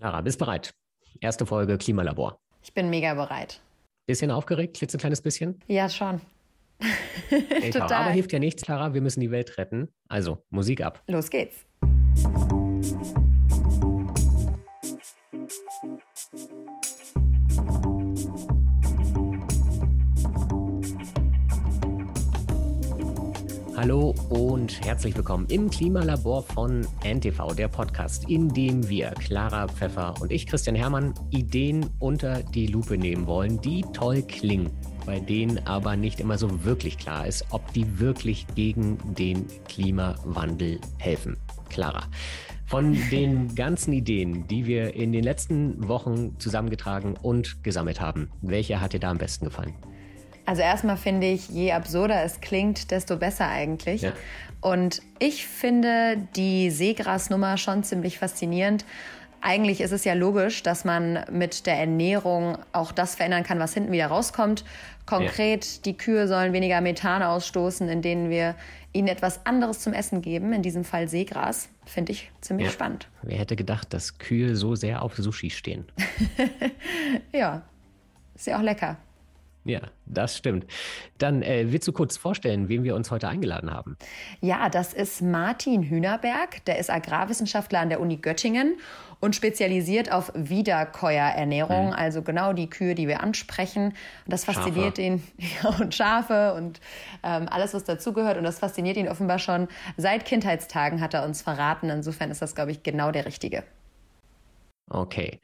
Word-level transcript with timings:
Clara, 0.00 0.22
bist 0.22 0.38
bereit? 0.38 0.70
Erste 1.20 1.44
Folge 1.44 1.76
Klimalabor. 1.76 2.40
Ich 2.62 2.72
bin 2.72 2.88
mega 2.88 3.12
bereit. 3.12 3.60
Bisschen 4.06 4.30
aufgeregt, 4.30 4.78
klitzekleines 4.78 5.20
bisschen? 5.20 5.60
Ja, 5.66 5.90
schon. 5.90 6.22
Total. 7.70 7.92
Aber 7.92 8.10
hilft 8.10 8.32
ja 8.32 8.38
nichts, 8.38 8.62
Clara. 8.62 8.94
Wir 8.94 9.02
müssen 9.02 9.20
die 9.20 9.30
Welt 9.30 9.58
retten. 9.58 9.88
Also, 10.08 10.42
Musik 10.48 10.80
ab. 10.80 11.02
Los 11.06 11.28
geht's. 11.28 11.66
Hallo 23.80 24.14
und 24.28 24.84
herzlich 24.84 25.16
willkommen 25.16 25.46
im 25.48 25.70
Klimalabor 25.70 26.42
von 26.42 26.86
NTV, 27.02 27.54
der 27.54 27.68
Podcast, 27.68 28.28
in 28.28 28.50
dem 28.50 28.86
wir, 28.90 29.12
Clara 29.12 29.68
Pfeffer 29.68 30.20
und 30.20 30.30
ich, 30.30 30.46
Christian 30.46 30.76
Hermann, 30.76 31.14
Ideen 31.30 31.88
unter 31.98 32.42
die 32.42 32.66
Lupe 32.66 32.98
nehmen 32.98 33.26
wollen, 33.26 33.58
die 33.62 33.82
toll 33.94 34.20
klingen, 34.20 34.68
bei 35.06 35.18
denen 35.18 35.66
aber 35.66 35.96
nicht 35.96 36.20
immer 36.20 36.36
so 36.36 36.62
wirklich 36.62 36.98
klar 36.98 37.26
ist, 37.26 37.46
ob 37.52 37.72
die 37.72 37.98
wirklich 37.98 38.46
gegen 38.54 38.98
den 39.14 39.46
Klimawandel 39.66 40.78
helfen. 40.98 41.38
Clara. 41.70 42.02
Von 42.66 42.98
den 43.10 43.54
ganzen 43.54 43.94
Ideen, 43.94 44.46
die 44.46 44.66
wir 44.66 44.94
in 44.94 45.10
den 45.10 45.24
letzten 45.24 45.88
Wochen 45.88 46.38
zusammengetragen 46.38 47.14
und 47.22 47.64
gesammelt 47.64 47.98
haben, 47.98 48.28
welche 48.42 48.78
hat 48.78 48.92
dir 48.92 49.00
da 49.00 49.10
am 49.10 49.16
besten 49.16 49.46
gefallen? 49.46 49.72
Also 50.50 50.62
erstmal 50.62 50.96
finde 50.96 51.28
ich, 51.28 51.48
je 51.48 51.70
absurder 51.70 52.24
es 52.24 52.40
klingt, 52.40 52.90
desto 52.90 53.16
besser 53.16 53.46
eigentlich. 53.46 54.02
Ja. 54.02 54.14
Und 54.60 55.00
ich 55.20 55.46
finde 55.46 56.16
die 56.34 56.72
Seegrasnummer 56.72 57.56
schon 57.56 57.84
ziemlich 57.84 58.18
faszinierend. 58.18 58.84
Eigentlich 59.40 59.80
ist 59.80 59.92
es 59.92 60.04
ja 60.04 60.14
logisch, 60.14 60.64
dass 60.64 60.84
man 60.84 61.24
mit 61.30 61.66
der 61.66 61.78
Ernährung 61.78 62.58
auch 62.72 62.90
das 62.90 63.14
verändern 63.14 63.44
kann, 63.44 63.60
was 63.60 63.74
hinten 63.74 63.92
wieder 63.92 64.08
rauskommt. 64.08 64.64
Konkret, 65.06 65.64
ja. 65.64 65.82
die 65.84 65.96
Kühe 65.96 66.26
sollen 66.26 66.52
weniger 66.52 66.80
Methan 66.80 67.22
ausstoßen, 67.22 67.88
indem 67.88 68.28
wir 68.28 68.56
ihnen 68.92 69.06
etwas 69.06 69.46
anderes 69.46 69.78
zum 69.78 69.92
Essen 69.92 70.20
geben, 70.20 70.52
in 70.52 70.62
diesem 70.62 70.82
Fall 70.82 71.06
Seegras. 71.06 71.68
Finde 71.86 72.10
ich 72.10 72.32
ziemlich 72.40 72.66
ja. 72.66 72.72
spannend. 72.72 73.06
Wer 73.22 73.38
hätte 73.38 73.54
gedacht, 73.54 73.94
dass 73.94 74.18
Kühe 74.18 74.56
so 74.56 74.74
sehr 74.74 75.02
auf 75.02 75.14
Sushi 75.16 75.50
stehen? 75.50 75.84
ja, 77.32 77.62
ist 78.34 78.48
ja 78.48 78.58
auch 78.58 78.62
lecker. 78.62 78.96
Ja, 79.64 79.80
das 80.06 80.38
stimmt. 80.38 80.66
Dann 81.18 81.42
äh, 81.42 81.66
willst 81.68 81.86
du 81.86 81.92
kurz 81.92 82.16
vorstellen, 82.16 82.68
wen 82.68 82.82
wir 82.82 82.94
uns 82.94 83.10
heute 83.10 83.28
eingeladen 83.28 83.72
haben? 83.72 83.96
Ja, 84.40 84.70
das 84.70 84.94
ist 84.94 85.20
Martin 85.20 85.82
Hühnerberg. 85.82 86.64
Der 86.64 86.78
ist 86.78 86.90
Agrarwissenschaftler 86.90 87.80
an 87.80 87.90
der 87.90 88.00
Uni 88.00 88.16
Göttingen 88.16 88.78
und 89.20 89.36
spezialisiert 89.36 90.10
auf 90.10 90.32
Wiederkäuerernährung, 90.34 91.88
mhm. 91.88 91.92
also 91.92 92.22
genau 92.22 92.54
die 92.54 92.70
Kühe, 92.70 92.94
die 92.94 93.06
wir 93.06 93.22
ansprechen. 93.22 93.88
Und 93.88 93.96
das 94.26 94.44
fasziniert 94.44 94.96
Schafe. 94.96 95.02
ihn 95.02 95.22
ja, 95.62 95.68
und 95.78 95.94
Schafe 95.94 96.54
und 96.54 96.80
ähm, 97.22 97.46
alles, 97.50 97.74
was 97.74 97.84
dazugehört. 97.84 98.38
Und 98.38 98.44
das 98.44 98.58
fasziniert 98.58 98.96
ihn 98.96 99.08
offenbar 99.08 99.38
schon 99.38 99.68
seit 99.98 100.24
Kindheitstagen, 100.24 101.02
hat 101.02 101.12
er 101.12 101.24
uns 101.24 101.42
verraten. 101.42 101.90
Insofern 101.90 102.30
ist 102.30 102.40
das, 102.40 102.54
glaube 102.54 102.70
ich, 102.70 102.82
genau 102.82 103.12
der 103.12 103.26
Richtige. 103.26 103.62
Okay. 104.88 105.38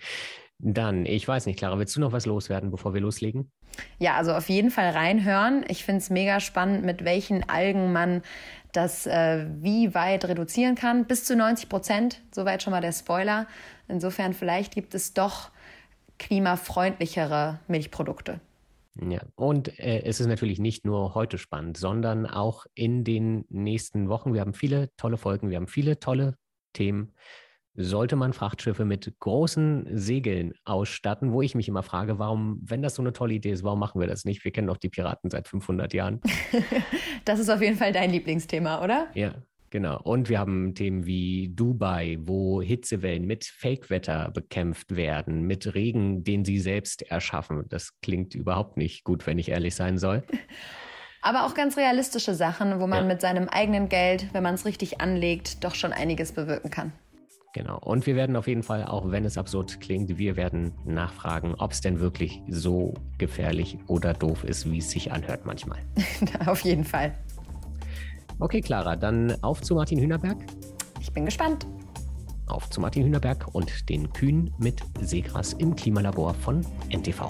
Dann, 0.58 1.04
ich 1.04 1.28
weiß 1.28 1.46
nicht, 1.46 1.58
Clara, 1.58 1.78
willst 1.78 1.94
du 1.96 2.00
noch 2.00 2.12
was 2.12 2.24
loswerden, 2.24 2.70
bevor 2.70 2.94
wir 2.94 3.00
loslegen? 3.00 3.50
Ja, 3.98 4.14
also 4.16 4.32
auf 4.32 4.48
jeden 4.48 4.70
Fall 4.70 4.90
reinhören. 4.90 5.64
Ich 5.68 5.84
finde 5.84 5.98
es 5.98 6.08
mega 6.08 6.40
spannend, 6.40 6.84
mit 6.84 7.04
welchen 7.04 7.46
Algen 7.48 7.92
man 7.92 8.22
das 8.72 9.06
äh, 9.06 9.46
wie 9.60 9.94
weit 9.94 10.24
reduzieren 10.26 10.74
kann. 10.74 11.06
Bis 11.06 11.24
zu 11.24 11.36
90 11.36 11.68
Prozent, 11.68 12.22
soweit 12.30 12.62
schon 12.62 12.70
mal 12.70 12.80
der 12.80 12.92
Spoiler. 12.92 13.46
Insofern 13.88 14.32
vielleicht 14.32 14.74
gibt 14.74 14.94
es 14.94 15.12
doch 15.12 15.50
klimafreundlichere 16.18 17.60
Milchprodukte. 17.68 18.40
Ja, 18.98 19.20
und 19.34 19.78
äh, 19.78 20.04
es 20.04 20.20
ist 20.20 20.26
natürlich 20.26 20.58
nicht 20.58 20.86
nur 20.86 21.14
heute 21.14 21.36
spannend, 21.36 21.76
sondern 21.76 22.26
auch 22.26 22.64
in 22.74 23.04
den 23.04 23.44
nächsten 23.50 24.08
Wochen. 24.08 24.32
Wir 24.32 24.40
haben 24.40 24.54
viele 24.54 24.94
tolle 24.96 25.18
Folgen, 25.18 25.50
wir 25.50 25.56
haben 25.56 25.68
viele 25.68 25.98
tolle 25.98 26.38
Themen 26.72 27.12
sollte 27.76 28.16
man 28.16 28.32
Frachtschiffe 28.32 28.84
mit 28.84 29.12
großen 29.20 29.86
Segeln 29.92 30.54
ausstatten, 30.64 31.32
wo 31.32 31.42
ich 31.42 31.54
mich 31.54 31.68
immer 31.68 31.82
frage, 31.82 32.18
warum, 32.18 32.58
wenn 32.62 32.82
das 32.82 32.94
so 32.94 33.02
eine 33.02 33.12
tolle 33.12 33.34
Idee 33.34 33.50
ist, 33.50 33.64
warum 33.64 33.78
machen 33.78 34.00
wir 34.00 34.08
das 34.08 34.24
nicht? 34.24 34.44
Wir 34.44 34.52
kennen 34.52 34.66
doch 34.66 34.76
die 34.76 34.88
Piraten 34.88 35.30
seit 35.30 35.48
500 35.48 35.92
Jahren. 35.92 36.20
das 37.24 37.38
ist 37.38 37.50
auf 37.50 37.60
jeden 37.60 37.76
Fall 37.76 37.92
dein 37.92 38.10
Lieblingsthema, 38.10 38.82
oder? 38.82 39.08
Ja, 39.14 39.34
genau. 39.70 40.00
Und 40.02 40.28
wir 40.28 40.38
haben 40.38 40.74
Themen 40.74 41.06
wie 41.06 41.50
Dubai, 41.54 42.18
wo 42.20 42.62
Hitzewellen 42.62 43.26
mit 43.26 43.44
Fake-Wetter 43.44 44.30
bekämpft 44.32 44.96
werden, 44.96 45.42
mit 45.42 45.74
Regen, 45.74 46.24
den 46.24 46.44
sie 46.44 46.58
selbst 46.58 47.02
erschaffen. 47.02 47.64
Das 47.68 48.00
klingt 48.00 48.34
überhaupt 48.34 48.76
nicht 48.76 49.04
gut, 49.04 49.26
wenn 49.26 49.38
ich 49.38 49.50
ehrlich 49.50 49.74
sein 49.74 49.98
soll. 49.98 50.24
Aber 51.22 51.44
auch 51.44 51.54
ganz 51.54 51.76
realistische 51.76 52.34
Sachen, 52.34 52.78
wo 52.78 52.86
man 52.86 53.00
ja. 53.00 53.04
mit 53.04 53.20
seinem 53.20 53.48
eigenen 53.48 53.88
Geld, 53.88 54.32
wenn 54.32 54.44
man 54.44 54.54
es 54.54 54.64
richtig 54.64 55.00
anlegt, 55.00 55.64
doch 55.64 55.74
schon 55.74 55.92
einiges 55.92 56.30
bewirken 56.30 56.70
kann. 56.70 56.92
Genau. 57.56 57.78
Und 57.78 58.04
wir 58.06 58.16
werden 58.16 58.36
auf 58.36 58.48
jeden 58.48 58.62
Fall, 58.62 58.84
auch 58.84 59.10
wenn 59.10 59.24
es 59.24 59.38
absurd 59.38 59.80
klingt, 59.80 60.18
wir 60.18 60.36
werden 60.36 60.72
nachfragen, 60.84 61.54
ob 61.54 61.72
es 61.72 61.80
denn 61.80 62.00
wirklich 62.00 62.42
so 62.48 62.92
gefährlich 63.16 63.78
oder 63.86 64.12
doof 64.12 64.44
ist, 64.44 64.70
wie 64.70 64.76
es 64.76 64.90
sich 64.90 65.10
anhört 65.10 65.46
manchmal. 65.46 65.78
auf 66.46 66.60
jeden 66.60 66.84
Fall. 66.84 67.14
Okay, 68.40 68.60
Clara, 68.60 68.94
dann 68.94 69.42
auf 69.42 69.62
zu 69.62 69.74
Martin 69.74 69.98
Hühnerberg. 69.98 70.36
Ich 71.00 71.10
bin 71.14 71.24
gespannt. 71.24 71.66
Auf 72.46 72.68
zu 72.68 72.82
Martin 72.82 73.04
Hühnerberg 73.04 73.46
und 73.54 73.88
den 73.88 74.12
Kühen 74.12 74.52
mit 74.58 74.82
Seegras 75.00 75.54
im 75.54 75.74
Klimalabor 75.74 76.34
von 76.34 76.60
NTV. 76.90 77.26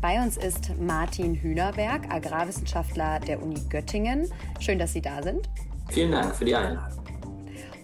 Bei 0.00 0.22
uns 0.22 0.36
ist 0.36 0.78
Martin 0.78 1.34
Hühnerberg, 1.34 2.12
Agrarwissenschaftler 2.12 3.18
der 3.20 3.42
Uni 3.42 3.60
Göttingen. 3.70 4.30
Schön, 4.60 4.78
dass 4.78 4.92
Sie 4.92 5.00
da 5.00 5.22
sind. 5.22 5.48
Vielen 5.88 6.12
Dank 6.12 6.34
für 6.34 6.44
die 6.44 6.54
Einladung. 6.54 7.04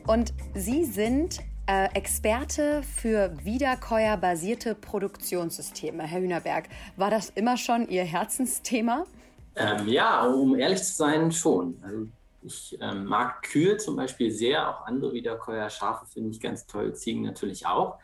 Und 0.06 0.34
Sie 0.54 0.84
sind 0.84 1.40
äh, 1.66 1.86
Experte 1.94 2.82
für 2.82 3.32
wiederkäuerbasierte 3.44 4.74
Produktionssysteme. 4.74 6.02
Herr 6.02 6.20
Hühnerberg, 6.20 6.68
war 6.96 7.10
das 7.10 7.30
immer 7.30 7.56
schon 7.56 7.88
Ihr 7.88 8.04
Herzensthema? 8.04 9.06
Ähm, 9.56 9.88
ja, 9.88 10.26
um 10.26 10.58
ehrlich 10.58 10.82
zu 10.82 10.92
sein, 10.94 11.32
schon. 11.32 11.80
Also 11.82 12.08
ich 12.42 12.76
ähm, 12.80 13.06
mag 13.06 13.42
Kühe 13.42 13.78
zum 13.78 13.96
Beispiel 13.96 14.30
sehr, 14.30 14.68
auch 14.68 14.86
andere 14.86 15.12
Wiederkäuer, 15.12 15.70
Schafe 15.70 16.06
finde 16.06 16.30
ich 16.30 16.40
ganz 16.40 16.66
toll, 16.66 16.94
Ziegen 16.94 17.22
natürlich 17.22 17.64
auch. 17.66 17.98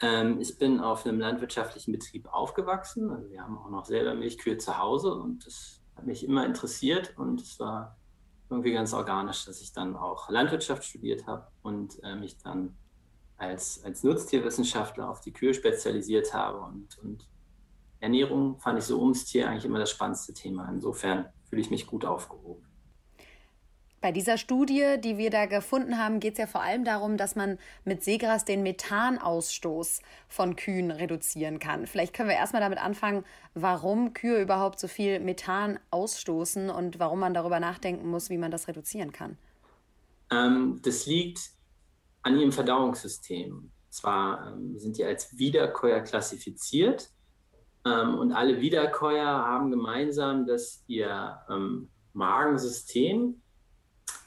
Ähm, 0.00 0.40
ich 0.40 0.58
bin 0.58 0.80
auf 0.80 1.06
einem 1.06 1.18
landwirtschaftlichen 1.20 1.92
Betrieb 1.92 2.28
aufgewachsen. 2.32 3.10
Also 3.10 3.30
wir 3.30 3.42
haben 3.42 3.58
auch 3.58 3.70
noch 3.70 3.86
selber 3.86 4.14
Milchkühe 4.14 4.58
zu 4.58 4.78
Hause 4.78 5.14
und 5.14 5.46
das 5.46 5.80
hat 5.94 6.06
mich 6.06 6.24
immer 6.24 6.44
interessiert 6.44 7.14
und 7.16 7.40
es 7.40 7.58
war 7.58 7.96
irgendwie 8.50 8.72
ganz 8.72 8.92
organisch, 8.92 9.44
dass 9.46 9.60
ich 9.60 9.72
dann 9.72 9.96
auch 9.96 10.28
Landwirtschaft 10.28 10.84
studiert 10.84 11.26
habe 11.26 11.48
und 11.62 12.02
äh, 12.04 12.14
mich 12.14 12.38
dann 12.38 12.76
als, 13.38 13.82
als 13.84 14.02
Nutztierwissenschaftler 14.02 15.08
auf 15.08 15.20
die 15.20 15.32
Kühe 15.32 15.52
spezialisiert 15.52 16.32
habe 16.32 16.60
und, 16.60 16.98
und 16.98 17.26
Ernährung 18.00 18.58
fand 18.58 18.78
ich 18.78 18.84
so 18.84 19.00
ums 19.00 19.24
Tier 19.24 19.48
eigentlich 19.48 19.64
immer 19.64 19.78
das 19.78 19.90
spannendste 19.90 20.34
Thema. 20.34 20.68
Insofern 20.68 21.26
fühle 21.48 21.62
ich 21.62 21.70
mich 21.70 21.86
gut 21.86 22.04
aufgehoben. 22.04 22.65
Bei 24.00 24.12
dieser 24.12 24.36
Studie, 24.36 24.96
die 25.02 25.16
wir 25.16 25.30
da 25.30 25.46
gefunden 25.46 25.98
haben, 25.98 26.20
geht 26.20 26.34
es 26.34 26.38
ja 26.38 26.46
vor 26.46 26.60
allem 26.60 26.84
darum, 26.84 27.16
dass 27.16 27.34
man 27.34 27.58
mit 27.84 28.04
Seegras 28.04 28.44
den 28.44 28.62
Methanausstoß 28.62 30.00
von 30.28 30.54
Kühen 30.54 30.90
reduzieren 30.90 31.58
kann. 31.58 31.86
Vielleicht 31.86 32.12
können 32.12 32.28
wir 32.28 32.36
erstmal 32.36 32.60
damit 32.60 32.78
anfangen, 32.78 33.24
warum 33.54 34.12
Kühe 34.12 34.40
überhaupt 34.40 34.78
so 34.78 34.86
viel 34.86 35.18
Methan 35.20 35.78
ausstoßen 35.90 36.68
und 36.68 36.98
warum 36.98 37.20
man 37.20 37.32
darüber 37.32 37.58
nachdenken 37.58 38.08
muss, 38.08 38.28
wie 38.28 38.38
man 38.38 38.50
das 38.50 38.68
reduzieren 38.68 39.12
kann. 39.12 39.38
Ähm, 40.30 40.80
das 40.82 41.06
liegt 41.06 41.50
an 42.22 42.38
ihrem 42.38 42.52
Verdauungssystem. 42.52 43.70
Zwar 43.88 44.52
ähm, 44.52 44.78
sind 44.78 44.98
die 44.98 45.04
als 45.04 45.38
Wiederkäuer 45.38 46.00
klassifiziert 46.00 47.08
ähm, 47.86 48.18
und 48.18 48.32
alle 48.32 48.60
Wiederkäuer 48.60 49.26
haben 49.26 49.70
gemeinsam, 49.70 50.46
dass 50.46 50.84
ihr 50.86 51.38
ähm, 51.48 51.88
Magensystem 52.12 53.40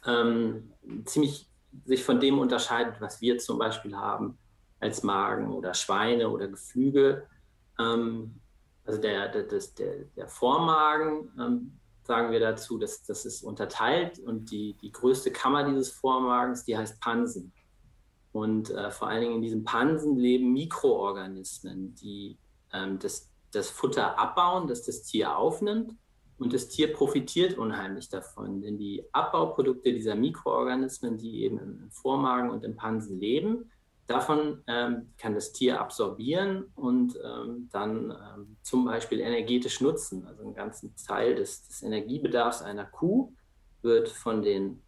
ähm, 0.06 0.72
ziemlich 1.06 1.50
sich 1.86 2.04
von 2.04 2.20
dem 2.20 2.40
unterscheidet, 2.40 3.00
was 3.00 3.22
wir 3.22 3.38
zum 3.38 3.60
Beispiel 3.60 3.96
haben 3.96 4.38
als 4.80 5.04
Magen 5.04 5.52
oder 5.54 5.74
Schweine 5.74 6.30
oder 6.30 6.48
Geflügel. 6.48 7.28
Ähm, 7.80 8.40
also 8.86 9.00
der, 9.00 9.30
der, 9.30 9.44
das, 9.44 9.74
der, 9.76 10.06
der 10.16 10.28
Vormagen, 10.28 11.32
ähm, 11.40 11.80
sagen 12.04 12.32
wir 12.32 12.40
dazu, 12.40 12.80
dass 12.80 13.04
das 13.04 13.26
ist 13.26 13.44
unterteilt 13.44 14.18
und 14.20 14.50
die, 14.50 14.76
die 14.82 14.92
größte 14.92 15.32
Kammer 15.32 15.64
dieses 15.64 15.92
Vormagens, 15.92 16.64
die 16.66 16.76
heißt 16.76 17.00
Pansen. 17.00 17.54
Und 18.32 18.72
äh, 18.72 18.90
vor 18.90 19.08
allen 19.10 19.22
Dingen 19.22 19.36
in 19.36 19.42
diesem 19.42 19.64
Pansen 19.64 20.18
leben 20.18 20.54
Mikroorganismen, 20.54 21.94
die 21.96 22.38
ähm, 22.74 22.98
das, 23.00 23.30
das 23.52 23.70
Futter 23.70 24.18
abbauen, 24.18 24.68
das 24.68 24.84
das 24.84 25.04
Tier 25.04 25.36
aufnimmt 25.38 25.96
Und 26.40 26.54
das 26.54 26.70
Tier 26.70 26.94
profitiert 26.94 27.58
unheimlich 27.58 28.08
davon, 28.08 28.62
denn 28.62 28.78
die 28.78 29.04
Abbauprodukte 29.12 29.92
dieser 29.94 30.16
Mikroorganismen, 30.16 31.18
die 31.18 31.44
eben 31.44 31.60
im 31.60 31.92
Vormagen 31.92 32.50
und 32.50 32.64
im 32.64 32.78
Pansen 32.78 33.20
leben, 33.20 33.70
davon 34.08 34.64
ähm, 34.68 35.10
kann 35.18 35.36
das 35.36 35.52
Tier 35.52 35.82
absorbieren 35.82 36.72
und 36.76 37.20
ähm, 37.24 37.70
dann 37.72 38.12
ähm, 38.12 38.58
zum 38.64 38.86
Beispiel 38.86 39.20
energetisch 39.20 39.82
nutzen. 39.82 40.26
Also 40.26 40.44
einen 40.44 40.56
ganzen 40.56 40.96
Teil 40.96 41.36
des, 41.36 41.68
des 41.68 41.84
Energiebedarfs 41.84 42.62
einer 42.62 42.86
Kuh 42.86 43.34
wird 43.82 44.08
von 44.08 44.42
den 44.42 44.82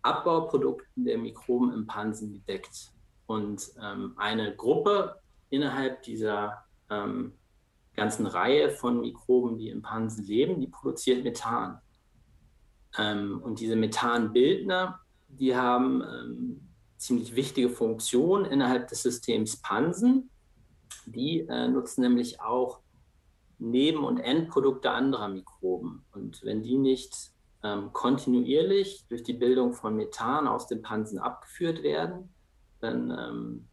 Abbauprodukten 0.00 1.04
der 1.04 1.18
Mikroben 1.18 1.72
im 1.72 1.86
Pansen 1.86 2.32
gedeckt. 2.32 2.90
Und 3.26 3.70
ähm, 3.82 4.14
eine 4.16 4.56
Gruppe 4.56 5.16
innerhalb 5.50 6.02
dieser 6.02 6.64
ähm, 6.90 7.34
ganzen 7.96 8.26
Reihe 8.26 8.70
von 8.70 9.00
Mikroben, 9.00 9.58
die 9.58 9.70
im 9.70 9.82
Pansen 9.82 10.24
leben, 10.24 10.60
die 10.60 10.68
produziert 10.68 11.24
Methan. 11.24 11.80
Ähm, 12.98 13.40
und 13.42 13.60
diese 13.60 13.76
Methanbildner, 13.76 15.00
die 15.28 15.56
haben 15.56 16.02
ähm, 16.02 16.68
ziemlich 16.98 17.34
wichtige 17.34 17.70
Funktionen 17.70 18.44
innerhalb 18.44 18.88
des 18.88 19.02
Systems 19.02 19.56
Pansen. 19.60 20.30
Die 21.06 21.40
äh, 21.40 21.68
nutzen 21.68 22.02
nämlich 22.02 22.40
auch 22.40 22.80
Neben- 23.58 24.04
und 24.04 24.18
Endprodukte 24.18 24.90
anderer 24.90 25.28
Mikroben. 25.28 26.04
Und 26.12 26.44
wenn 26.44 26.62
die 26.62 26.76
nicht 26.76 27.32
ähm, 27.62 27.90
kontinuierlich 27.92 29.06
durch 29.08 29.22
die 29.22 29.32
Bildung 29.32 29.72
von 29.72 29.96
Methan 29.96 30.46
aus 30.46 30.66
dem 30.66 30.82
Pansen 30.82 31.18
abgeführt 31.18 31.82
werden, 31.82 32.28
dann 32.80 33.10
ähm, 33.10 33.68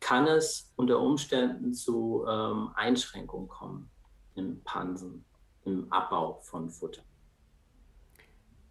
kann 0.00 0.26
es 0.26 0.72
unter 0.76 1.00
Umständen 1.00 1.74
zu 1.74 2.24
ähm, 2.28 2.70
Einschränkungen 2.74 3.48
kommen 3.48 3.90
im 4.34 4.62
Pansen, 4.62 5.24
im 5.64 5.92
Abbau 5.92 6.40
von 6.42 6.70
Futter. 6.70 7.02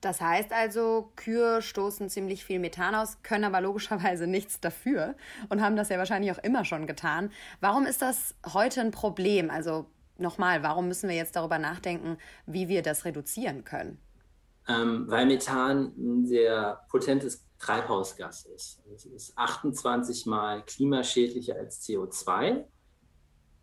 Das 0.02 0.22
heißt 0.22 0.54
also, 0.54 1.12
Kühe 1.16 1.62
stoßen 1.62 2.10
ziemlich 2.10 2.46
viel 2.46 2.60
Methan 2.60 2.96
aus, 2.96 3.24
können 3.24 3.44
aber 3.46 3.62
logischerweise 3.62 4.28
nichts 4.28 4.60
dafür 4.60 5.16
und 5.50 5.62
haben 5.62 5.76
das 5.76 5.90
ja 5.90 5.98
wahrscheinlich 5.98 6.32
auch 6.32 6.44
immer 6.44 6.66
schon 6.66 6.88
getan. 6.88 7.32
Warum 7.60 7.86
ist 7.86 8.02
das 8.02 8.36
heute 8.54 8.82
ein 8.82 8.92
Problem? 8.92 9.50
Also 9.50 9.90
nochmal, 10.18 10.64
warum 10.64 10.88
müssen 10.88 11.10
wir 11.10 11.16
jetzt 11.16 11.36
darüber 11.36 11.58
nachdenken, 11.58 12.18
wie 12.46 12.68
wir 12.68 12.84
das 12.84 13.06
reduzieren 13.06 13.64
können? 13.64 14.00
Ähm, 14.68 15.06
weil 15.08 15.26
Methan 15.26 15.94
ein 15.98 16.26
sehr 16.26 16.82
potentes 16.90 17.48
Treibhausgas 17.60 18.46
ist. 18.46 18.84
Es 18.94 19.06
ist 19.06 19.38
28 19.38 20.26
mal 20.26 20.64
klimaschädlicher 20.64 21.56
als 21.56 21.82
CO2. 21.88 22.66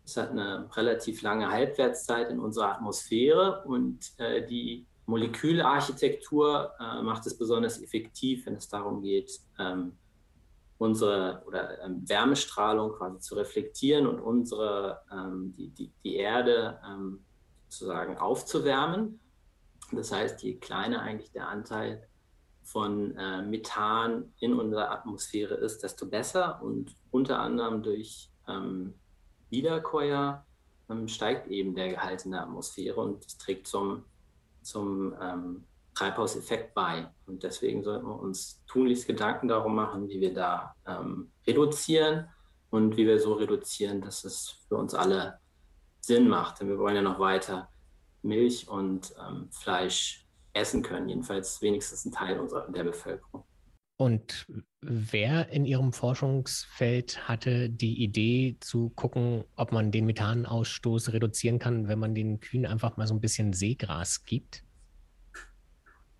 Es 0.03 0.17
hat 0.17 0.31
eine 0.31 0.69
relativ 0.75 1.21
lange 1.21 1.49
Halbwertszeit 1.49 2.29
in 2.29 2.39
unserer 2.39 2.73
Atmosphäre 2.73 3.63
und 3.65 4.13
äh, 4.17 4.45
die 4.45 4.85
Molekülarchitektur 5.05 6.73
äh, 6.79 7.01
macht 7.01 7.25
es 7.25 7.37
besonders 7.37 7.81
effektiv, 7.81 8.45
wenn 8.45 8.55
es 8.55 8.67
darum 8.67 9.01
geht, 9.01 9.39
ähm, 9.59 9.93
unsere 10.77 11.43
oder 11.47 11.81
ähm, 11.83 12.07
Wärmestrahlung 12.07 12.93
quasi 12.93 13.19
zu 13.19 13.35
reflektieren 13.35 14.07
und 14.07 14.19
unsere 14.19 15.01
ähm, 15.11 15.53
die, 15.57 15.69
die, 15.69 15.91
die 16.03 16.15
Erde 16.15 16.79
ähm, 16.85 17.23
sozusagen 17.69 18.17
aufzuwärmen. 18.17 19.19
Das 19.91 20.11
heißt, 20.11 20.41
je 20.43 20.55
kleiner 20.55 21.01
eigentlich 21.01 21.31
der 21.31 21.47
Anteil 21.47 22.07
von 22.63 23.15
äh, 23.15 23.41
Methan 23.43 24.33
in 24.39 24.53
unserer 24.53 24.91
Atmosphäre 24.91 25.55
ist, 25.55 25.83
desto 25.83 26.07
besser. 26.07 26.61
Und 26.61 26.95
unter 27.11 27.39
anderem 27.39 27.83
durch 27.83 28.31
ähm, 28.47 28.95
Wiederkäuer 29.49 30.45
ähm, 30.89 31.07
steigt 31.07 31.47
eben 31.47 31.75
der 31.75 31.89
Gehalt 31.89 32.25
in 32.25 32.31
der 32.31 32.41
Atmosphäre 32.41 32.99
und 32.99 33.23
das 33.23 33.37
trägt 33.37 33.67
zum, 33.67 34.03
zum 34.63 35.13
ähm, 35.21 35.63
Treibhauseffekt 35.93 36.73
bei. 36.73 37.07
Und 37.27 37.43
deswegen 37.43 37.83
sollten 37.83 38.07
wir 38.07 38.19
uns 38.19 38.63
tunlichst 38.67 39.07
Gedanken 39.07 39.47
darum 39.47 39.75
machen, 39.75 40.09
wie 40.09 40.19
wir 40.19 40.33
da 40.33 40.73
ähm, 40.87 41.31
reduzieren 41.45 42.27
und 42.71 42.97
wie 42.97 43.05
wir 43.05 43.19
so 43.19 43.33
reduzieren, 43.33 44.01
dass 44.01 44.23
es 44.23 44.65
für 44.67 44.75
uns 44.75 44.95
alle 44.95 45.39
Sinn 46.01 46.27
macht. 46.27 46.59
Denn 46.59 46.67
wir 46.67 46.79
wollen 46.79 46.95
ja 46.95 47.01
noch 47.01 47.19
weiter 47.19 47.69
Milch 48.25 48.67
und 48.67 49.13
ähm, 49.25 49.47
Fleisch 49.51 50.25
essen 50.53 50.81
können, 50.81 51.09
jedenfalls 51.09 51.61
wenigstens 51.61 52.05
ein 52.05 52.11
Teil 52.11 52.39
unserer, 52.39 52.69
der 52.71 52.83
Bevölkerung. 52.83 53.43
Und 53.97 54.45
wer 54.81 55.49
in 55.49 55.63
Ihrem 55.63 55.93
Forschungsfeld 55.93 57.29
hatte 57.29 57.69
die 57.69 58.03
Idee 58.03 58.57
zu 58.59 58.89
gucken, 58.89 59.45
ob 59.55 59.71
man 59.71 59.91
den 59.91 60.05
Methanausstoß 60.05 61.13
reduzieren 61.13 61.59
kann, 61.59 61.87
wenn 61.87 61.99
man 61.99 62.13
den 62.13 62.41
Kühen 62.41 62.65
einfach 62.65 62.97
mal 62.97 63.07
so 63.07 63.13
ein 63.13 63.21
bisschen 63.21 63.53
Seegras 63.53 64.25
gibt? 64.25 64.63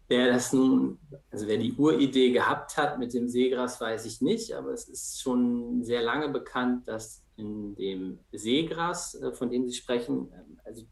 Wer 0.07 0.31
das 0.31 0.53
nun, 0.53 0.99
also 1.31 1.47
wer 1.47 1.57
die 1.57 1.73
Uridee 1.73 2.31
gehabt 2.31 2.77
hat 2.77 2.99
mit 2.99 3.13
dem 3.13 3.27
Seegras, 3.27 3.81
weiß 3.81 4.05
ich 4.05 4.21
nicht, 4.21 4.53
aber 4.53 4.71
es 4.71 4.87
ist 4.87 5.21
schon 5.21 5.83
sehr 5.83 6.01
lange 6.01 6.29
bekannt, 6.29 6.87
dass 6.87 7.23
in 7.37 7.75
dem 7.75 8.19
Seegras, 8.31 9.15
äh, 9.15 9.33
von 9.33 9.49
dem 9.49 9.67
Sie 9.67 9.75
sprechen, 9.75 10.31
ähm, 10.33 10.59
also 10.63 10.85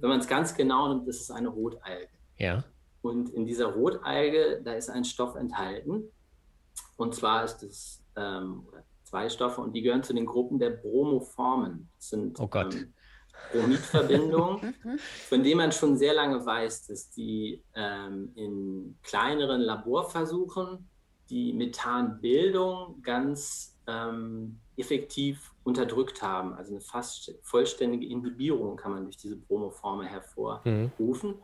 wenn 0.00 0.08
man 0.08 0.20
es 0.20 0.28
ganz 0.28 0.54
genau 0.54 0.88
nimmt, 0.88 1.08
ist 1.08 1.20
es 1.20 1.30
eine 1.30 1.48
Rotalge. 1.48 2.08
Ja. 2.36 2.64
Und 3.02 3.30
in 3.30 3.46
dieser 3.46 3.66
Rotalge, 3.66 4.62
da 4.64 4.74
ist 4.74 4.90
ein 4.90 5.04
Stoff 5.04 5.34
enthalten. 5.34 6.04
Und 6.96 7.14
zwar 7.14 7.44
ist 7.44 7.62
es 7.62 8.04
ähm, 8.16 8.66
zwei 9.02 9.28
Stoffe 9.28 9.60
und 9.60 9.72
die 9.72 9.82
gehören 9.82 10.02
zu 10.02 10.14
den 10.14 10.26
Gruppen 10.26 10.58
der 10.58 10.70
Bromoformen. 10.70 11.88
Das 11.96 12.08
sind 12.08 12.38
oh 12.40 12.46
Gott. 12.46 12.74
Ähm, 12.74 12.94
Bromidverbindungen, 13.52 14.74
von 15.28 15.42
denen 15.42 15.56
man 15.56 15.72
schon 15.72 15.96
sehr 15.96 16.14
lange 16.14 16.44
weiß, 16.44 16.86
dass 16.86 17.10
die 17.10 17.62
ähm, 17.74 18.32
in 18.34 18.98
kleineren 19.02 19.60
Laborversuchen 19.60 20.88
die 21.28 21.52
Methanbildung 21.52 23.02
ganz 23.02 23.71
ähm, 23.86 24.58
effektiv 24.76 25.54
unterdrückt 25.64 26.22
haben. 26.22 26.54
Also 26.54 26.72
eine 26.72 26.80
fast 26.80 27.34
vollständige 27.42 28.06
Inhibierung 28.06 28.76
kann 28.76 28.92
man 28.92 29.04
durch 29.04 29.16
diese 29.16 29.36
Bromoforme 29.36 30.06
hervorrufen. 30.06 31.30
Mhm. 31.30 31.42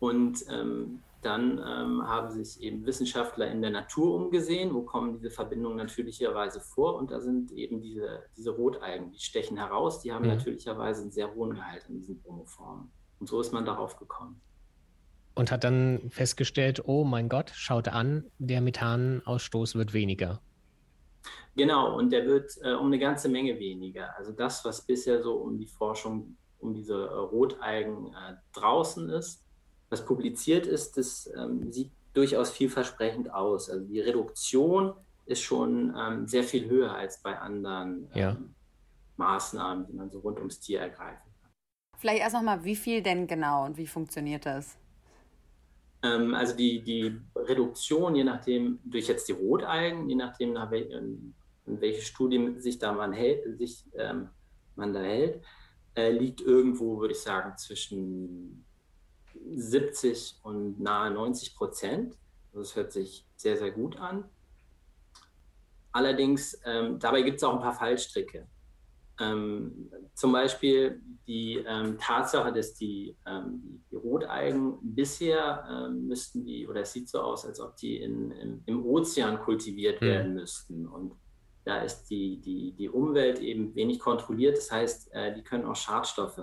Und 0.00 0.44
ähm, 0.50 1.00
dann 1.22 1.58
ähm, 1.58 2.06
haben 2.06 2.30
sich 2.30 2.62
eben 2.62 2.84
Wissenschaftler 2.84 3.50
in 3.50 3.62
der 3.62 3.70
Natur 3.70 4.14
umgesehen, 4.14 4.74
wo 4.74 4.82
kommen 4.82 5.14
diese 5.14 5.30
Verbindungen 5.30 5.78
natürlicherweise 5.78 6.60
vor. 6.60 6.96
Und 6.96 7.10
da 7.10 7.20
sind 7.20 7.50
eben 7.52 7.80
diese, 7.80 8.24
diese 8.36 8.50
Rotalgen, 8.50 9.10
die 9.10 9.20
stechen 9.20 9.56
heraus, 9.56 10.02
die 10.02 10.12
haben 10.12 10.24
mhm. 10.24 10.32
natürlicherweise 10.32 11.02
einen 11.02 11.12
sehr 11.12 11.34
hohen 11.34 11.54
Gehalt 11.54 11.84
in 11.88 11.96
diesen 11.96 12.20
Bromoformen. 12.20 12.90
Und 13.20 13.28
so 13.28 13.40
ist 13.40 13.52
man 13.52 13.64
darauf 13.64 13.96
gekommen. 13.96 14.40
Und 15.34 15.50
hat 15.50 15.64
dann 15.64 16.10
festgestellt, 16.10 16.82
oh 16.86 17.04
mein 17.04 17.28
Gott, 17.28 17.50
schaut 17.54 17.88
an, 17.88 18.30
der 18.38 18.60
Methanausstoß 18.60 19.74
wird 19.74 19.94
weniger. 19.94 20.40
Genau, 21.56 21.96
und 21.96 22.10
der 22.10 22.26
wird 22.26 22.52
äh, 22.62 22.72
um 22.72 22.86
eine 22.86 22.98
ganze 22.98 23.28
Menge 23.28 23.58
weniger. 23.58 24.16
Also 24.16 24.32
das, 24.32 24.64
was 24.64 24.82
bisher 24.82 25.22
so 25.22 25.34
um 25.34 25.58
die 25.58 25.66
Forschung, 25.66 26.36
um 26.58 26.74
diese 26.74 26.94
äh, 26.94 27.14
Rotalgen 27.14 28.08
äh, 28.08 28.34
draußen 28.52 29.08
ist, 29.10 29.44
was 29.88 30.04
publiziert 30.04 30.66
ist, 30.66 30.96
das 30.96 31.30
ähm, 31.36 31.70
sieht 31.72 31.92
durchaus 32.14 32.50
vielversprechend 32.50 33.32
aus. 33.32 33.70
Also 33.70 33.86
die 33.86 34.00
Reduktion 34.00 34.94
ist 35.26 35.42
schon 35.42 35.94
ähm, 35.96 36.26
sehr 36.26 36.44
viel 36.44 36.68
höher 36.68 36.94
als 36.94 37.22
bei 37.22 37.38
anderen 37.38 38.08
ähm, 38.14 38.20
ja. 38.20 38.36
Maßnahmen, 39.16 39.86
die 39.86 39.92
man 39.92 40.10
so 40.10 40.20
rund 40.20 40.38
ums 40.38 40.60
Tier 40.60 40.80
ergreifen 40.80 41.30
kann. 41.40 41.50
Vielleicht 41.98 42.22
erst 42.22 42.34
nochmal, 42.34 42.64
wie 42.64 42.76
viel 42.76 43.02
denn 43.02 43.26
genau 43.26 43.64
und 43.64 43.76
wie 43.76 43.86
funktioniert 43.86 44.46
das? 44.46 44.76
Ähm, 46.04 46.34
also 46.34 46.54
die, 46.54 46.82
die 46.82 47.18
Reduktion, 47.34 48.14
je 48.14 48.24
nachdem, 48.24 48.78
durch 48.84 49.08
jetzt 49.08 49.26
die 49.28 49.32
Rotalgen, 49.32 50.08
je 50.08 50.16
nachdem, 50.16 50.52
nach 50.52 50.70
wel, 50.70 50.82
in, 50.82 51.34
in 51.66 51.80
welche 51.80 52.02
Studie 52.02 52.54
sich 52.58 52.78
da 52.78 52.92
man, 52.92 53.12
hält, 53.12 53.58
sich, 53.58 53.84
ähm, 53.94 54.28
man 54.76 54.92
da 54.92 55.00
hält, 55.00 55.42
äh, 55.96 56.10
liegt 56.10 56.42
irgendwo, 56.42 57.00
würde 57.00 57.14
ich 57.14 57.20
sagen, 57.20 57.56
zwischen 57.56 58.64
70 59.54 60.40
und 60.42 60.78
nahe 60.78 61.10
90 61.10 61.56
Prozent. 61.56 62.18
Das 62.52 62.76
hört 62.76 62.92
sich 62.92 63.26
sehr, 63.36 63.56
sehr 63.56 63.70
gut 63.70 63.96
an. 63.98 64.24
Allerdings, 65.90 66.60
ähm, 66.64 66.98
dabei 66.98 67.22
gibt 67.22 67.38
es 67.38 67.44
auch 67.44 67.54
ein 67.54 67.60
paar 67.60 67.72
Fallstricke. 67.72 68.46
Ähm, 69.20 69.90
zum 70.14 70.32
Beispiel 70.32 71.00
die 71.26 71.64
ähm, 71.66 71.98
Tatsache, 71.98 72.52
dass 72.52 72.74
die, 72.74 73.16
ähm, 73.26 73.84
die, 73.90 73.96
Rotalgen 73.96 74.78
bisher 74.82 75.66
ähm, 75.70 76.08
müssten 76.08 76.44
die, 76.44 76.66
oder 76.66 76.80
es 76.80 76.92
sieht 76.92 77.08
so 77.08 77.20
aus, 77.20 77.46
als 77.46 77.60
ob 77.60 77.76
die 77.76 77.98
in, 78.02 78.32
in, 78.32 78.62
im 78.66 78.84
Ozean 78.84 79.40
kultiviert 79.40 80.00
mhm. 80.00 80.06
werden 80.06 80.34
müssten. 80.34 80.86
Und 80.86 81.14
da 81.64 81.78
ist 81.78 82.04
die, 82.10 82.40
die, 82.40 82.72
die 82.72 82.88
Umwelt 82.88 83.38
eben 83.38 83.74
wenig 83.74 83.98
kontrolliert. 83.98 84.56
Das 84.56 84.70
heißt, 84.70 85.12
äh, 85.14 85.34
die 85.34 85.42
können 85.42 85.64
auch 85.64 85.76
Schadstoffe 85.76 86.40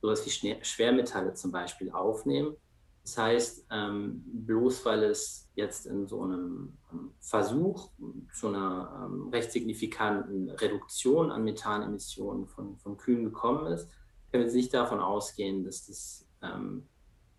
sowas 0.00 0.26
wie 0.26 0.58
Schwermetalle 0.64 1.34
zum 1.34 1.52
Beispiel 1.52 1.90
aufnehmen. 1.90 2.56
Das 3.04 3.18
heißt, 3.18 3.66
ähm, 3.70 4.24
bloß 4.24 4.84
weil 4.86 5.04
es 5.04 5.50
jetzt 5.54 5.86
in 5.86 6.06
so 6.06 6.22
einem 6.22 6.76
ähm, 6.90 7.10
Versuch 7.20 7.90
zu 8.32 8.48
einer 8.48 9.06
ähm, 9.06 9.28
recht 9.28 9.52
signifikanten 9.52 10.50
Reduktion 10.50 11.30
an 11.30 11.44
Methanemissionen 11.44 12.46
von, 12.46 12.76
von 12.78 12.96
Kühen 12.96 13.24
gekommen 13.24 13.66
ist, 13.72 13.88
können 14.32 14.46
wir 14.46 14.52
nicht 14.52 14.74
davon 14.74 15.00
ausgehen, 15.00 15.64
dass 15.64 15.86
das 15.86 16.26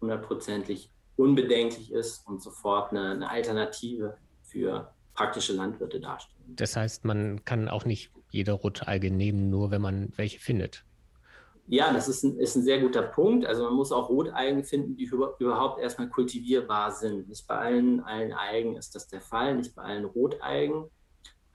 hundertprozentig 0.01 0.91
unbedenklich 1.15 1.91
ist 1.91 2.25
und 2.27 2.41
sofort 2.41 2.91
eine, 2.91 3.11
eine 3.11 3.29
Alternative 3.29 4.17
für 4.41 4.93
praktische 5.13 5.53
Landwirte 5.53 5.99
darstellen. 5.99 6.55
Das 6.55 6.75
heißt, 6.75 7.05
man 7.05 7.43
kann 7.45 7.69
auch 7.69 7.85
nicht 7.85 8.11
jede 8.31 8.51
Rotalge 8.51 9.11
nehmen, 9.11 9.49
nur 9.49 9.71
wenn 9.71 9.81
man 9.81 10.11
welche 10.15 10.39
findet. 10.39 10.85
Ja, 11.67 11.91
das 11.91 12.07
ist 12.07 12.23
ein, 12.23 12.37
ist 12.37 12.55
ein 12.55 12.63
sehr 12.63 12.79
guter 12.79 13.01
Punkt. 13.01 13.45
Also 13.45 13.63
man 13.63 13.73
muss 13.73 13.91
auch 13.91 14.09
Rotalgen 14.09 14.63
finden, 14.63 14.95
die 14.95 15.05
über, 15.05 15.35
überhaupt 15.39 15.79
erstmal 15.79 16.09
kultivierbar 16.09 16.91
sind. 16.91 17.27
Nicht 17.27 17.47
bei 17.47 17.57
allen, 17.57 18.01
allen 18.01 18.33
Algen 18.33 18.75
ist 18.75 18.93
das 18.93 19.07
der 19.07 19.21
Fall, 19.21 19.55
nicht 19.55 19.75
bei 19.75 19.81
allen 19.81 20.05
Rotalgen. 20.05 20.89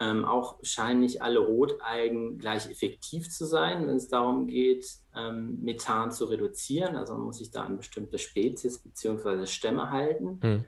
Ähm, 0.00 0.24
auch 0.24 0.58
scheinen 0.62 1.00
nicht 1.00 1.22
alle 1.22 1.40
Rotalgen 1.40 2.38
gleich 2.38 2.68
effektiv 2.70 3.30
zu 3.30 3.44
sein, 3.44 3.86
wenn 3.86 3.96
es 3.96 4.08
darum 4.08 4.46
geht, 4.46 4.86
ähm, 5.14 5.58
Methan 5.62 6.10
zu 6.10 6.24
reduzieren. 6.24 6.96
Also 6.96 7.12
man 7.12 7.24
muss 7.24 7.38
sich 7.38 7.50
da 7.50 7.64
an 7.64 7.76
bestimmte 7.76 8.18
Spezies 8.18 8.78
bzw. 8.78 9.46
Stämme 9.46 9.90
halten, 9.90 10.40
hm. 10.42 10.64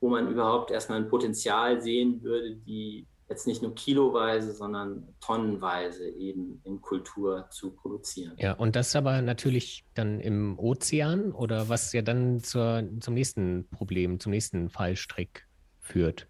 wo 0.00 0.08
man 0.08 0.30
überhaupt 0.30 0.70
erstmal 0.70 0.98
ein 0.98 1.08
Potenzial 1.08 1.80
sehen 1.80 2.22
würde, 2.22 2.56
die 2.56 3.06
jetzt 3.28 3.46
nicht 3.46 3.62
nur 3.62 3.74
kiloweise, 3.74 4.52
sondern 4.52 5.08
tonnenweise 5.20 6.08
eben 6.08 6.60
in 6.64 6.80
Kultur 6.80 7.46
zu 7.50 7.72
produzieren. 7.72 8.34
Ja, 8.38 8.52
und 8.52 8.76
das 8.76 8.94
aber 8.94 9.20
natürlich 9.22 9.84
dann 9.94 10.20
im 10.20 10.58
Ozean 10.58 11.32
oder 11.32 11.68
was 11.68 11.92
ja 11.92 12.02
dann 12.02 12.40
zur, 12.40 12.84
zum 13.00 13.14
nächsten 13.14 13.68
Problem, 13.70 14.20
zum 14.20 14.30
nächsten 14.30 14.70
Fallstrick 14.70 15.46
führt. 15.80 16.28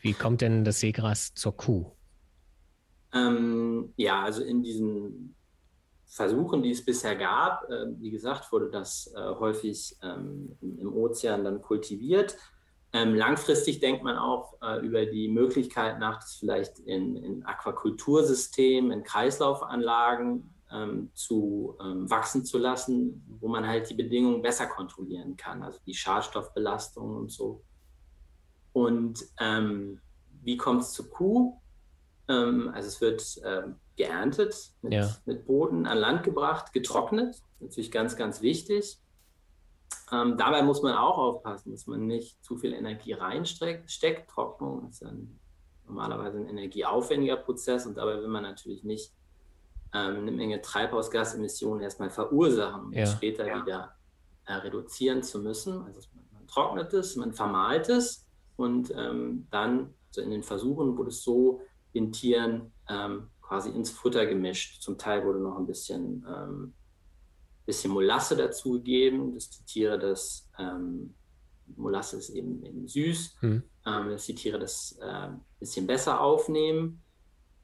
Wie 0.00 0.12
kommt 0.12 0.42
denn 0.42 0.64
das 0.64 0.80
Seegras 0.80 1.32
zur 1.34 1.56
Kuh? 1.56 1.90
Ähm, 3.14 3.94
ja, 3.96 4.22
also 4.22 4.42
in 4.42 4.62
diesen 4.62 5.34
Versuchen, 6.06 6.62
die 6.62 6.70
es 6.70 6.84
bisher 6.84 7.16
gab, 7.16 7.68
äh, 7.70 7.86
wie 7.98 8.10
gesagt, 8.10 8.52
wurde 8.52 8.70
das 8.70 9.12
äh, 9.16 9.20
häufig 9.20 9.96
ähm, 10.02 10.56
im 10.60 10.92
Ozean 10.92 11.44
dann 11.44 11.62
kultiviert. 11.62 12.36
Ähm, 12.96 13.14
langfristig 13.14 13.80
denkt 13.80 14.02
man 14.02 14.16
auch 14.16 14.54
äh, 14.62 14.80
über 14.80 15.04
die 15.04 15.28
Möglichkeit 15.28 15.98
nach, 15.98 16.16
das 16.18 16.36
vielleicht 16.36 16.78
in, 16.78 17.16
in 17.16 17.44
Aquakultursystemen, 17.44 18.90
in 18.90 19.02
Kreislaufanlagen 19.02 20.54
ähm, 20.72 21.10
zu 21.12 21.76
ähm, 21.78 22.08
wachsen 22.08 22.46
zu 22.46 22.56
lassen, 22.56 23.22
wo 23.38 23.48
man 23.48 23.66
halt 23.66 23.90
die 23.90 23.94
Bedingungen 23.94 24.40
besser 24.40 24.66
kontrollieren 24.66 25.36
kann, 25.36 25.62
also 25.62 25.78
die 25.84 25.92
Schadstoffbelastung 25.92 27.16
und 27.16 27.30
so. 27.30 27.62
Und 28.72 29.22
ähm, 29.40 30.00
wie 30.42 30.56
kommt 30.56 30.80
es 30.80 30.92
zur 30.92 31.10
Kuh? 31.10 31.60
Ähm, 32.28 32.70
also 32.74 32.88
es 32.88 33.00
wird 33.02 33.40
ähm, 33.44 33.76
geerntet, 33.96 34.72
mit, 34.80 34.94
ja. 34.94 35.14
mit 35.26 35.44
Boden 35.44 35.86
an 35.86 35.98
Land 35.98 36.22
gebracht, 36.22 36.72
getrocknet, 36.72 37.42
natürlich 37.60 37.90
ganz, 37.90 38.16
ganz 38.16 38.40
wichtig. 38.40 38.98
Ähm, 40.12 40.36
dabei 40.36 40.62
muss 40.62 40.82
man 40.82 40.94
auch 40.94 41.18
aufpassen, 41.18 41.72
dass 41.72 41.86
man 41.86 42.06
nicht 42.06 42.42
zu 42.44 42.56
viel 42.56 42.72
Energie 42.72 43.12
reinsteckt. 43.12 43.90
Trocknung 44.28 44.88
ist 44.88 45.02
dann 45.02 45.38
normalerweise 45.86 46.38
ein 46.38 46.48
energieaufwendiger 46.48 47.36
Prozess 47.36 47.86
und 47.86 47.96
dabei 47.96 48.18
will 48.18 48.28
man 48.28 48.42
natürlich 48.42 48.84
nicht 48.84 49.12
ähm, 49.92 50.18
eine 50.18 50.32
Menge 50.32 50.60
Treibhausgasemissionen 50.60 51.82
erstmal 51.82 52.10
verursachen, 52.10 52.86
um 52.86 52.92
ja. 52.92 53.06
später 53.06 53.46
ja. 53.46 53.62
wieder 53.62 53.96
äh, 54.46 54.54
reduzieren 54.54 55.22
zu 55.22 55.40
müssen. 55.40 55.82
Also 55.84 56.00
man, 56.14 56.24
man, 56.32 56.46
trocknet 56.46 56.92
es, 56.94 57.16
man 57.16 57.32
vermahlt 57.32 57.88
es 57.88 58.26
und 58.56 58.92
ähm, 58.96 59.46
dann, 59.50 59.94
also 60.08 60.20
in 60.20 60.30
den 60.30 60.42
Versuchen, 60.42 60.96
wurde 60.96 61.10
es 61.10 61.22
so 61.22 61.60
den 61.94 62.12
Tieren 62.12 62.72
ähm, 62.88 63.28
quasi 63.42 63.70
ins 63.70 63.90
Futter 63.90 64.26
gemischt. 64.26 64.82
Zum 64.82 64.98
Teil 64.98 65.24
wurde 65.24 65.40
noch 65.40 65.56
ein 65.56 65.66
bisschen 65.66 66.24
ähm, 66.28 66.74
bisschen 67.66 67.92
Molasse 67.92 68.36
dazugegeben, 68.36 69.34
dass 69.34 69.50
die 69.50 69.64
Tiere 69.64 69.98
das, 69.98 70.48
ähm, 70.58 71.14
Molasse 71.76 72.16
ist 72.16 72.30
eben, 72.30 72.64
eben 72.64 72.86
süß, 72.86 73.36
mhm. 73.42 73.62
ähm, 73.86 74.10
dass 74.10 74.26
die 74.26 74.34
Tiere 74.34 74.58
das 74.58 74.96
ein 75.02 75.34
äh, 75.34 75.38
bisschen 75.58 75.86
besser 75.86 76.20
aufnehmen. 76.20 77.02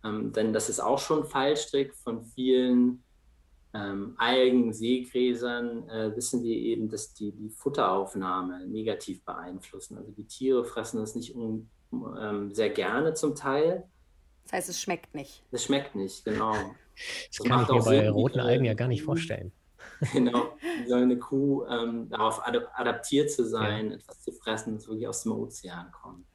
Ähm, 0.05 0.33
denn 0.33 0.53
das 0.53 0.69
ist 0.69 0.81
auch 0.81 0.99
schon 0.99 1.25
Fallstrick 1.25 1.95
von 1.95 2.25
vielen 2.25 3.05
ähm, 3.75 4.15
Algen, 4.19 4.73
Seegräsern, 4.73 5.89
äh, 5.89 6.15
wissen 6.15 6.43
wir 6.43 6.57
eben, 6.57 6.91
dass 6.91 7.15
die 7.15 7.33
die 7.33 7.49
Futteraufnahme 7.49 8.67
negativ 8.67 9.25
beeinflussen. 9.25 9.97
Also 9.97 10.11
die 10.11 10.27
Tiere 10.27 10.65
fressen 10.65 10.99
das 10.99 11.15
nicht 11.15 11.35
um, 11.35 11.71
ähm, 11.93 12.53
sehr 12.53 12.71
gerne 12.71 13.15
zum 13.15 13.35
Teil. 13.35 13.85
Das 14.45 14.53
heißt, 14.53 14.69
es 14.71 14.81
schmeckt 14.81 15.15
nicht. 15.15 15.43
Es 15.53 15.65
schmeckt 15.65 15.95
nicht, 15.95 16.25
genau. 16.25 16.53
Das, 16.53 17.39
das 17.39 17.47
kann 17.47 17.63
ich 17.63 17.69
mir 17.69 17.83
bei 17.83 18.11
roten 18.11 18.41
Algen 18.41 18.65
ja 18.65 18.75
gar 18.75 18.89
nicht 18.89 19.05
vorstellen. 19.05 19.53
genau, 20.13 20.57
soll 20.87 21.03
eine 21.03 21.19
Kuh 21.19 21.65
ähm, 21.67 22.09
darauf 22.09 22.43
adaptiert 22.45 23.31
zu 23.31 23.45
sein, 23.45 23.91
ja. 23.91 23.97
etwas 23.97 24.23
zu 24.23 24.33
fressen, 24.33 24.75
das 24.75 24.89
wirklich 24.89 25.07
aus 25.07 25.23
dem 25.23 25.33
Ozean 25.33 25.91
kommt. 25.93 26.27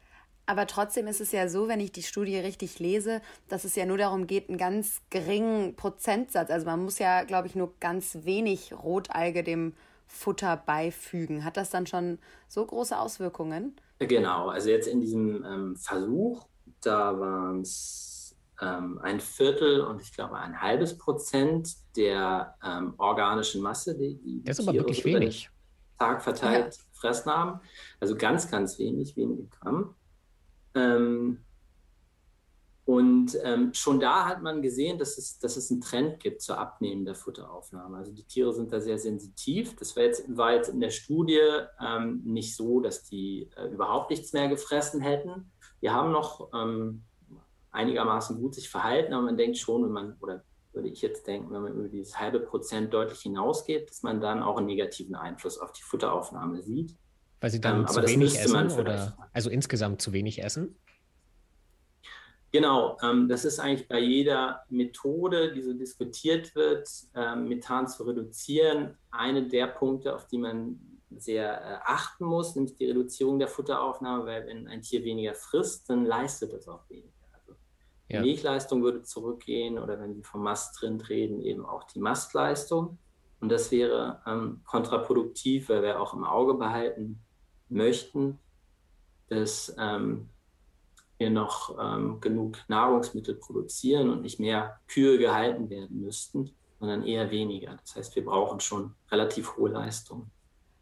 Aber 0.50 0.65
trotzdem 0.65 1.07
ist 1.07 1.19
es 1.19 1.33
ja 1.33 1.50
so, 1.50 1.67
wenn 1.67 1.81
ich 1.81 1.91
die 1.91 2.03
Studie 2.03 2.38
richtig 2.38 2.79
lese, 2.79 3.21
dass 3.50 3.65
es 3.65 3.75
ja 3.75 3.86
nur 3.86 3.97
darum 3.97 4.27
geht, 4.27 4.47
einen 4.47 4.57
ganz 4.57 5.01
geringen 5.09 5.75
Prozentsatz. 5.75 6.50
Also 6.50 6.65
man 6.65 6.81
muss 6.81 7.00
ja, 7.00 7.24
glaube 7.24 7.47
ich, 7.47 7.55
nur 7.55 7.74
ganz 7.81 8.19
wenig 8.24 8.71
Rotalge 8.71 9.43
dem 9.43 9.74
Futter 10.07 10.55
beifügen. 10.55 11.43
Hat 11.43 11.57
das 11.57 11.69
dann 11.69 11.86
schon 11.86 12.19
so 12.47 12.65
große 12.65 12.97
Auswirkungen? 12.97 13.75
Genau, 14.00 14.47
also 14.47 14.69
jetzt 14.69 14.88
in 14.88 15.01
diesem 15.01 15.43
ähm, 15.43 15.75
Versuch, 15.75 16.47
da 16.81 17.19
waren 17.19 17.62
es 17.62 18.16
ähm, 18.61 18.99
ein 19.01 19.19
Viertel 19.19 19.81
und 19.81 20.01
ich 20.01 20.13
glaube 20.13 20.37
ein 20.37 20.61
halbes 20.61 20.97
Prozent 20.97 21.75
der 21.95 22.55
ähm, 22.63 22.93
organischen 22.97 23.61
Masse, 23.61 23.97
die, 23.97 24.15
die 24.15 24.43
das 24.43 24.59
ist 24.59 24.67
aber 24.67 24.77
wirklich 24.77 25.03
wenig. 25.05 25.49
Tag 25.99 26.21
verteilt 26.21 26.75
ja. 26.75 26.83
fressen 26.93 27.31
haben. 27.31 27.59
Also 27.99 28.15
ganz, 28.15 28.49
ganz 28.49 28.77
wenig, 28.77 29.15
wenige 29.15 29.45
Gramm. 29.45 29.95
Ähm, 30.75 31.39
und 32.85 33.37
ähm, 33.43 33.73
schon 33.73 33.99
da 33.99 34.25
hat 34.25 34.41
man 34.41 34.61
gesehen, 34.61 34.97
dass 34.97 35.17
es, 35.17 35.39
dass 35.39 35.57
es 35.57 35.69
einen 35.69 35.81
Trend 35.81 36.21
gibt 36.21 36.41
zur 36.41 36.57
Abnehmen 36.57 37.03
der 37.03 37.15
Futteraufnahme. 37.15 37.97
Also 37.97 38.13
die 38.13 38.23
Tiere 38.23 38.53
sind 38.53 38.71
da 38.71 38.79
sehr 38.79 38.97
sensitiv. 38.97 39.75
Das 39.75 39.97
war 39.97 40.03
jetzt, 40.03 40.23
war 40.37 40.53
jetzt 40.53 40.69
in 40.69 40.79
der 40.79 40.91
Studie 40.91 41.41
ähm, 41.85 42.21
nicht 42.23 42.55
so, 42.55 42.79
dass 42.79 43.03
die 43.03 43.49
äh, 43.57 43.67
überhaupt 43.67 44.09
nichts 44.09 44.31
mehr 44.31 44.47
gefressen 44.47 45.01
hätten. 45.01 45.51
Wir 45.81 45.93
haben 45.93 46.13
noch 46.13 46.47
ähm, 46.53 47.03
einigermaßen 47.71 48.39
gut 48.39 48.55
sich 48.55 48.69
verhalten, 48.69 49.13
aber 49.13 49.24
man 49.24 49.38
denkt 49.38 49.57
schon, 49.57 49.83
wenn 49.83 49.91
man, 49.91 50.17
oder 50.19 50.43
würde 50.74 50.89
ich 50.89 51.01
jetzt 51.01 51.25
denken, 51.27 51.51
wenn 51.51 51.62
man 51.62 51.74
über 51.74 51.88
dieses 51.88 52.19
halbe 52.19 52.39
Prozent 52.39 52.93
deutlich 52.93 53.19
hinausgeht, 53.19 53.89
dass 53.89 54.03
man 54.03 54.21
dann 54.21 54.43
auch 54.43 54.57
einen 54.57 54.67
negativen 54.67 55.15
Einfluss 55.15 55.57
auf 55.59 55.71
die 55.71 55.83
Futteraufnahme 55.83 56.62
sieht. 56.62 56.95
Weil 57.41 57.50
sie 57.50 57.62
dann 57.62 57.81
ähm, 57.81 57.88
zu 57.88 58.03
wenig 58.03 58.39
essen 58.39 58.71
oder 58.71 59.17
also 59.33 59.50
insgesamt 59.50 60.01
zu 60.01 60.13
wenig 60.13 60.43
essen? 60.43 60.75
Genau, 62.51 62.97
ähm, 63.03 63.27
das 63.27 63.43
ist 63.43 63.59
eigentlich 63.59 63.88
bei 63.88 64.00
jeder 64.00 64.63
Methode, 64.69 65.53
die 65.53 65.62
so 65.62 65.74
diskutiert 65.74 66.55
wird, 66.55 66.89
ähm, 67.13 67.50
Methan 67.50 67.88
zu 67.88 68.03
reduzieren, 68.03 68.97
eine 69.12 69.47
der 69.47 69.67
Punkte, 69.67 70.15
auf 70.15 70.27
die 70.27 70.38
man 70.38 70.79
sehr 71.09 71.62
äh, 71.62 71.79
achten 71.83 72.25
muss, 72.25 72.55
nämlich 72.55 72.75
die 72.75 72.86
Reduzierung 72.86 73.39
der 73.39 73.47
Futteraufnahme, 73.47 74.25
weil 74.25 74.47
wenn 74.47 74.67
ein 74.67 74.81
Tier 74.81 75.03
weniger 75.03 75.36
frisst, 75.36 75.89
dann 75.89 76.05
leistet 76.05 76.53
es 76.53 76.67
auch 76.67 76.89
weniger. 76.89 77.16
Ja. 78.09 78.21
Die 78.21 78.27
Milchleistung 78.27 78.83
würde 78.83 79.03
zurückgehen 79.03 79.77
oder 79.77 79.99
wenn 79.99 80.15
wir 80.15 80.23
vom 80.23 80.43
Mastrind 80.43 81.09
reden, 81.09 81.41
eben 81.41 81.65
auch 81.65 81.83
die 81.83 81.99
Mastleistung. 81.99 82.97
Und 83.39 83.49
das 83.49 83.71
wäre 83.71 84.21
ähm, 84.25 84.61
kontraproduktiv, 84.65 85.69
weil 85.69 85.83
wir 85.83 86.01
auch 86.01 86.13
im 86.13 86.23
Auge 86.23 86.55
behalten 86.55 87.21
möchten, 87.69 88.39
dass 89.29 89.75
ähm, 89.77 90.29
wir 91.17 91.29
noch 91.29 91.77
ähm, 91.79 92.21
genug 92.21 92.57
Nahrungsmittel 92.67 93.35
produzieren 93.35 94.09
und 94.09 94.21
nicht 94.21 94.39
mehr 94.39 94.79
Kühe 94.87 95.17
gehalten 95.17 95.69
werden 95.69 96.01
müssten, 96.01 96.51
sondern 96.79 97.03
eher 97.03 97.29
weniger. 97.31 97.77
Das 97.77 97.95
heißt, 97.95 98.15
wir 98.15 98.23
brauchen 98.23 98.59
schon 98.59 98.95
relativ 99.11 99.57
hohe 99.57 99.69
Leistungen. 99.69 100.31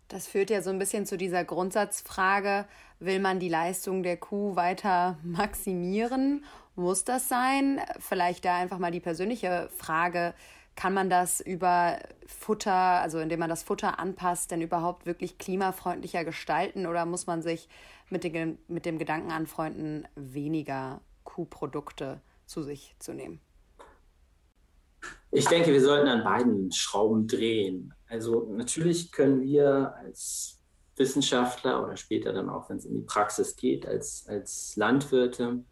Das 0.08 0.28
führt 0.28 0.50
ja 0.50 0.62
so 0.62 0.70
ein 0.70 0.80
bisschen 0.80 1.06
zu 1.06 1.18
dieser 1.18 1.44
Grundsatzfrage, 1.44 2.66
will 3.00 3.20
man 3.20 3.40
die 3.40 3.50
Leistung 3.50 4.04
der 4.04 4.18
Kuh 4.18 4.56
weiter 4.56 5.18
maximieren 5.24 6.44
muss 6.76 7.06
das 7.06 7.30
sein? 7.30 7.82
Vielleicht 8.00 8.46
da 8.46 8.58
einfach 8.58 8.80
mal 8.80 8.92
die 8.92 9.00
persönliche 9.00 9.70
Frage, 9.78 10.34
kann 10.76 10.94
man 10.94 11.10
das 11.10 11.40
über 11.40 12.00
Futter, 12.28 12.74
also 12.74 13.20
indem 13.20 13.40
man 13.40 13.50
das 13.50 13.64
Futter 13.64 13.98
anpasst, 13.98 14.52
denn 14.52 14.62
überhaupt 14.62 15.06
wirklich 15.06 15.38
klimafreundlicher 15.38 16.26
gestalten 16.26 16.86
oder 16.86 17.06
muss 17.06 17.28
man 17.28 17.42
sich 17.42 17.70
mit, 18.10 18.26
den, 18.26 18.58
mit 18.68 18.86
dem 18.86 19.00
Gedanken 19.00 19.32
anfreunden, 19.32 20.06
weniger 20.16 21.00
Kuhprodukte 21.24 22.20
zu 22.46 22.62
sich 22.62 22.94
zu 23.00 23.14
nehmen? 23.14 23.40
Ich 25.32 25.48
denke, 25.48 25.72
wir 25.72 25.82
sollten 25.82 26.08
an 26.08 26.24
beiden 26.24 26.72
Schrauben 26.72 27.28
drehen. 27.28 27.94
Also 28.08 28.48
natürlich 28.52 29.12
können 29.12 29.42
wir 29.42 29.96
als 29.98 30.62
Wissenschaftler 30.96 31.84
oder 31.84 31.98
später 31.98 32.32
dann 32.32 32.50
auch, 32.50 32.70
wenn 32.70 32.78
es 32.78 32.86
in 32.86 32.94
die 32.94 33.02
Praxis 33.02 33.56
geht, 33.56 33.86
als, 33.86 34.26
als 34.28 34.76
Landwirte 34.78 35.64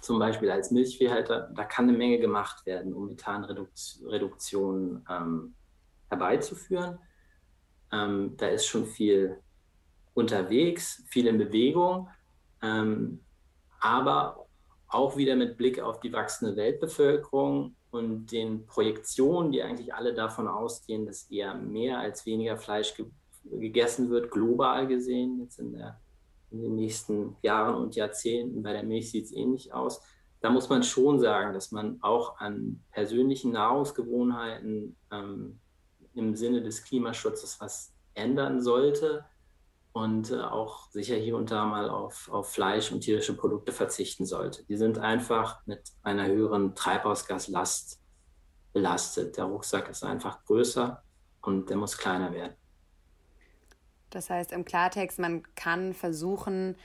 zum 0.00 0.18
Beispiel 0.18 0.50
als 0.50 0.70
Milchviehhalter, 0.70 1.50
da 1.54 1.64
kann 1.64 1.88
eine 1.88 1.96
Menge 1.96 2.18
gemacht 2.18 2.66
werden, 2.66 2.92
um 2.92 3.06
Methanreduktion 3.06 5.06
ähm, 5.08 5.54
herbeizuführen. 6.08 6.98
ähm, 7.92 8.36
da 8.36 8.48
ist 8.48 8.66
schon 8.66 8.86
viel 8.86 9.40
unterwegs, 10.14 11.02
viel 11.08 11.26
in 11.26 11.38
Bewegung, 11.38 12.08
ähm, 12.62 13.20
aber 13.80 14.46
auch 14.88 15.16
wieder 15.16 15.36
mit 15.36 15.56
Blick 15.56 15.80
auf 15.80 16.00
die 16.00 16.12
wachsende 16.12 16.56
Weltbevölkerung 16.56 17.76
und 17.92 18.32
den 18.32 18.66
Projektionen, 18.66 19.52
die 19.52 19.62
eigentlich 19.62 19.94
alle 19.94 20.14
davon 20.14 20.48
ausgehen, 20.48 21.06
dass 21.06 21.30
eher 21.30 21.54
mehr 21.54 21.98
als 21.98 22.26
weniger 22.26 22.56
Fleisch 22.56 22.94
ge 22.96 23.06
gegessen 23.44 24.08
wird, 24.08 24.30
global 24.30 24.86
gesehen, 24.86 25.40
jetzt 25.40 25.58
in, 25.58 25.72
der, 25.72 26.00
in, 26.52 26.62
den 26.62 26.76
nächsten 26.76 27.36
Jahren 27.42 27.74
und 27.74 27.96
Jahrzehnten. 27.96 28.62
Bei 28.62 28.72
der 28.72 28.84
Milch 28.84 29.10
sieht 29.10 29.24
es 29.24 29.32
ähnlich 29.32 29.74
aus. 29.74 30.00
Da 30.40 30.48
muss 30.48 30.68
man 30.68 30.84
schon 30.84 31.18
sagen, 31.18 31.52
dass 31.52 31.72
man 31.72 32.00
auch 32.02 32.38
an 32.38 32.84
persönlichen 32.92 33.50
Nahrungsgewohnheiten 33.50 34.96
ähm, 35.10 35.58
im 36.14 36.36
Sinne 36.36 36.62
des 36.62 36.84
Klimaschutzes 36.84 37.60
was 37.60 37.92
ändern 38.14 38.62
sollte 38.62 39.24
und 39.92 40.30
äh, 40.30 40.40
auch 40.40 40.90
sicher 40.90 41.16
hier 41.16 41.36
und 41.36 41.50
da 41.50 41.64
mal 41.66 41.90
auf, 41.90 42.30
auf 42.30 42.50
Fleisch 42.50 42.92
und 42.92 43.00
tierische 43.00 43.36
Produkte 43.36 43.72
verzichten 43.72 44.24
sollte. 44.24 44.64
Die 44.64 44.76
sind 44.76 44.98
einfach 44.98 45.64
mit 45.66 45.82
einer 46.02 46.26
höheren 46.26 46.74
Treibhausgaslast 46.74 48.00
belastet. 48.72 49.36
Der 49.36 49.44
Rucksack 49.44 49.90
ist 49.90 50.02
einfach 50.02 50.44
größer 50.44 51.02
und 51.42 51.68
der 51.68 51.76
muss 51.76 51.98
kleiner 51.98 52.32
werden. 52.32 52.54
Das 54.10 54.30
heißt 54.30 54.52
im 54.52 54.64
Klartext, 54.64 55.18
man 55.18 55.42
kann 55.54 55.94
versuchen, 55.94 56.76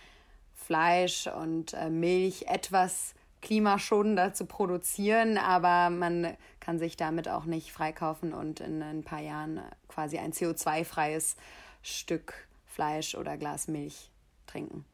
Fleisch 0.53 1.27
und 1.27 1.73
äh, 1.73 1.89
Milch 1.89 2.47
etwas 2.47 3.13
klimaschonender 3.41 4.33
zu 4.33 4.45
produzieren, 4.45 5.37
aber 5.37 5.89
man 5.89 6.35
kann 6.59 6.79
sich 6.79 6.97
damit 6.97 7.29
auch 7.29 7.45
nicht 7.45 7.71
freikaufen 7.71 8.33
und 8.33 8.59
in 8.59 8.81
ein 8.81 9.03
paar 9.03 9.21
Jahren 9.21 9.61
quasi 9.87 10.17
ein 10.17 10.33
CO2-freies 10.33 11.35
Stück 11.83 12.47
Fleisch 12.77 13.15
oder 13.15 13.37
Glas 13.37 13.67
Milch 13.67 14.11
trinken. 14.45 14.85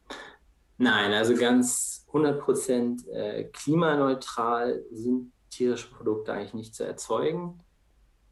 Nein, 0.78 1.12
also 1.12 1.36
ganz 1.36 2.08
100% 2.13 3.10
äh, 3.10 3.44
klimaneutral 3.52 4.86
sind 4.90 5.34
tierische 5.50 5.92
Produkte 5.92 6.32
eigentlich 6.32 6.54
nicht 6.54 6.75
zu 6.75 6.86
erzeugen. 6.86 7.62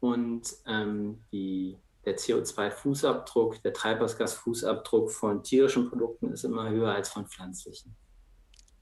Und 0.00 0.48
ähm, 0.66 1.22
die, 1.32 1.76
der 2.06 2.16
CO2-Fußabdruck, 2.16 3.60
der 3.62 3.74
Treibhausgas-Fußabdruck 3.74 5.10
von 5.10 5.42
tierischen 5.42 5.90
Produkten 5.90 6.32
ist 6.32 6.44
immer 6.44 6.70
höher 6.70 6.94
als 6.94 7.10
von 7.10 7.26
pflanzlichen. 7.26 7.94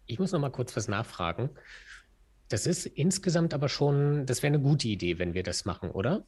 Ich 0.06 0.20
muss 0.20 0.30
noch 0.30 0.40
mal 0.40 0.50
kurz 0.50 0.76
was 0.76 0.86
nachfragen. 0.86 1.50
Das 2.48 2.66
ist 2.68 2.86
insgesamt 2.86 3.54
aber 3.54 3.68
schon, 3.68 4.24
das 4.24 4.44
wäre 4.44 4.54
eine 4.54 4.62
gute 4.62 4.86
Idee, 4.86 5.18
wenn 5.18 5.34
wir 5.34 5.42
das 5.42 5.64
machen, 5.64 5.90
oder? 5.90 6.24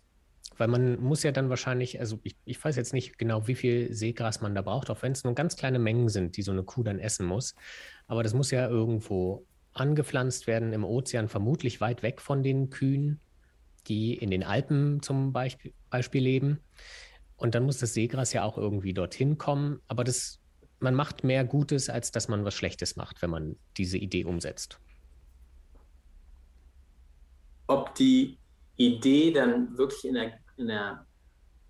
Weil 0.58 0.68
man 0.68 1.00
muss 1.00 1.22
ja 1.22 1.32
dann 1.32 1.48
wahrscheinlich, 1.48 1.98
also 2.00 2.18
ich, 2.22 2.36
ich 2.44 2.62
weiß 2.62 2.76
jetzt 2.76 2.92
nicht 2.92 3.18
genau, 3.18 3.46
wie 3.46 3.54
viel 3.54 3.92
Seegras 3.92 4.40
man 4.40 4.54
da 4.54 4.62
braucht, 4.62 4.90
auch 4.90 5.02
wenn 5.02 5.12
es 5.12 5.24
nur 5.24 5.34
ganz 5.34 5.56
kleine 5.56 5.78
Mengen 5.78 6.08
sind, 6.08 6.36
die 6.36 6.42
so 6.42 6.52
eine 6.52 6.62
Kuh 6.62 6.82
dann 6.82 6.98
essen 6.98 7.26
muss. 7.26 7.54
Aber 8.06 8.22
das 8.22 8.34
muss 8.34 8.50
ja 8.50 8.68
irgendwo 8.68 9.46
angepflanzt 9.72 10.46
werden 10.46 10.72
im 10.72 10.84
Ozean, 10.84 11.28
vermutlich 11.28 11.80
weit 11.80 12.02
weg 12.02 12.20
von 12.20 12.42
den 12.42 12.70
Kühen, 12.70 13.20
die 13.88 14.14
in 14.14 14.30
den 14.30 14.44
Alpen 14.44 15.02
zum 15.02 15.32
Beispiel, 15.32 15.72
Beispiel 15.90 16.22
leben. 16.22 16.58
Und 17.36 17.54
dann 17.54 17.64
muss 17.64 17.78
das 17.78 17.94
Seegras 17.94 18.32
ja 18.32 18.44
auch 18.44 18.58
irgendwie 18.58 18.94
dorthin 18.94 19.38
kommen. 19.38 19.80
Aber 19.88 20.04
das 20.04 20.42
man 20.82 20.94
macht 20.94 21.24
mehr 21.24 21.44
Gutes, 21.44 21.88
als 21.88 22.10
dass 22.10 22.28
man 22.28 22.44
was 22.44 22.54
Schlechtes 22.54 22.96
macht, 22.96 23.22
wenn 23.22 23.30
man 23.30 23.56
diese 23.76 23.96
Idee 23.96 24.24
umsetzt. 24.24 24.78
Ob 27.68 27.94
die 27.94 28.38
Idee 28.76 29.32
dann 29.32 29.76
wirklich 29.78 30.04
in 30.04 30.14
der, 30.14 30.32
in 30.56 30.68
der 30.68 31.06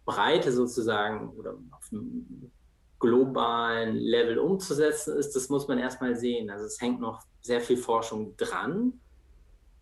Breite 0.05 0.53
sozusagen 0.53 1.31
oder 1.31 1.55
auf 1.71 1.89
einem 1.93 2.51
globalen 2.99 3.97
Level 3.97 4.39
umzusetzen 4.39 5.17
ist, 5.17 5.35
das 5.35 5.49
muss 5.49 5.67
man 5.67 5.79
erstmal 5.79 6.17
sehen. 6.17 6.51
Also 6.51 6.67
es 6.67 6.81
hängt 6.81 7.01
noch 7.01 7.23
sehr 7.41 7.61
viel 7.61 7.77
Forschung 7.77 8.37
dran. 8.37 9.01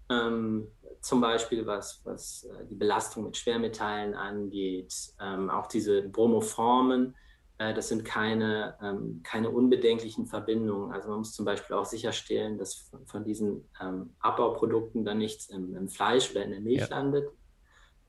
Ähm, 0.09 0.69
zum 1.01 1.21
Beispiel 1.21 1.67
was, 1.67 2.01
was 2.05 2.45
äh, 2.45 2.67
die 2.67 2.75
Belastung 2.75 3.25
mit 3.25 3.37
Schwermetallen 3.37 4.15
angeht, 4.15 4.95
ähm, 5.21 5.51
auch 5.51 5.67
diese 5.67 6.03
Bromoformen, 6.03 7.15
äh, 7.59 7.75
das 7.75 7.89
sind 7.89 8.07
keine, 8.07 8.77
ähm, 8.83 9.21
keine 9.23 9.51
unbedenklichen 9.51 10.27
Verbindungen. 10.27 10.93
Also 10.93 11.11
man 11.11 11.19
muss 11.19 11.35
zum 11.35 11.45
Beispiel 11.45 11.77
auch 11.77 11.85
sicherstellen, 11.85 12.57
dass 12.57 12.75
von, 12.75 13.07
von 13.07 13.25
diesen 13.25 13.69
ähm, 13.81 14.15
Abbauprodukten 14.21 15.05
dann 15.05 15.19
nichts 15.19 15.51
im, 15.51 15.77
im, 15.77 15.89
Fleisch 15.89 16.31
oder 16.31 16.43
in 16.43 16.53
der 16.53 16.61
Milch 16.61 16.81
ja. 16.81 16.89
landet. 16.89 17.29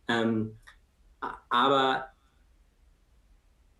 Ähm, 0.08 0.58
aber 1.50 2.08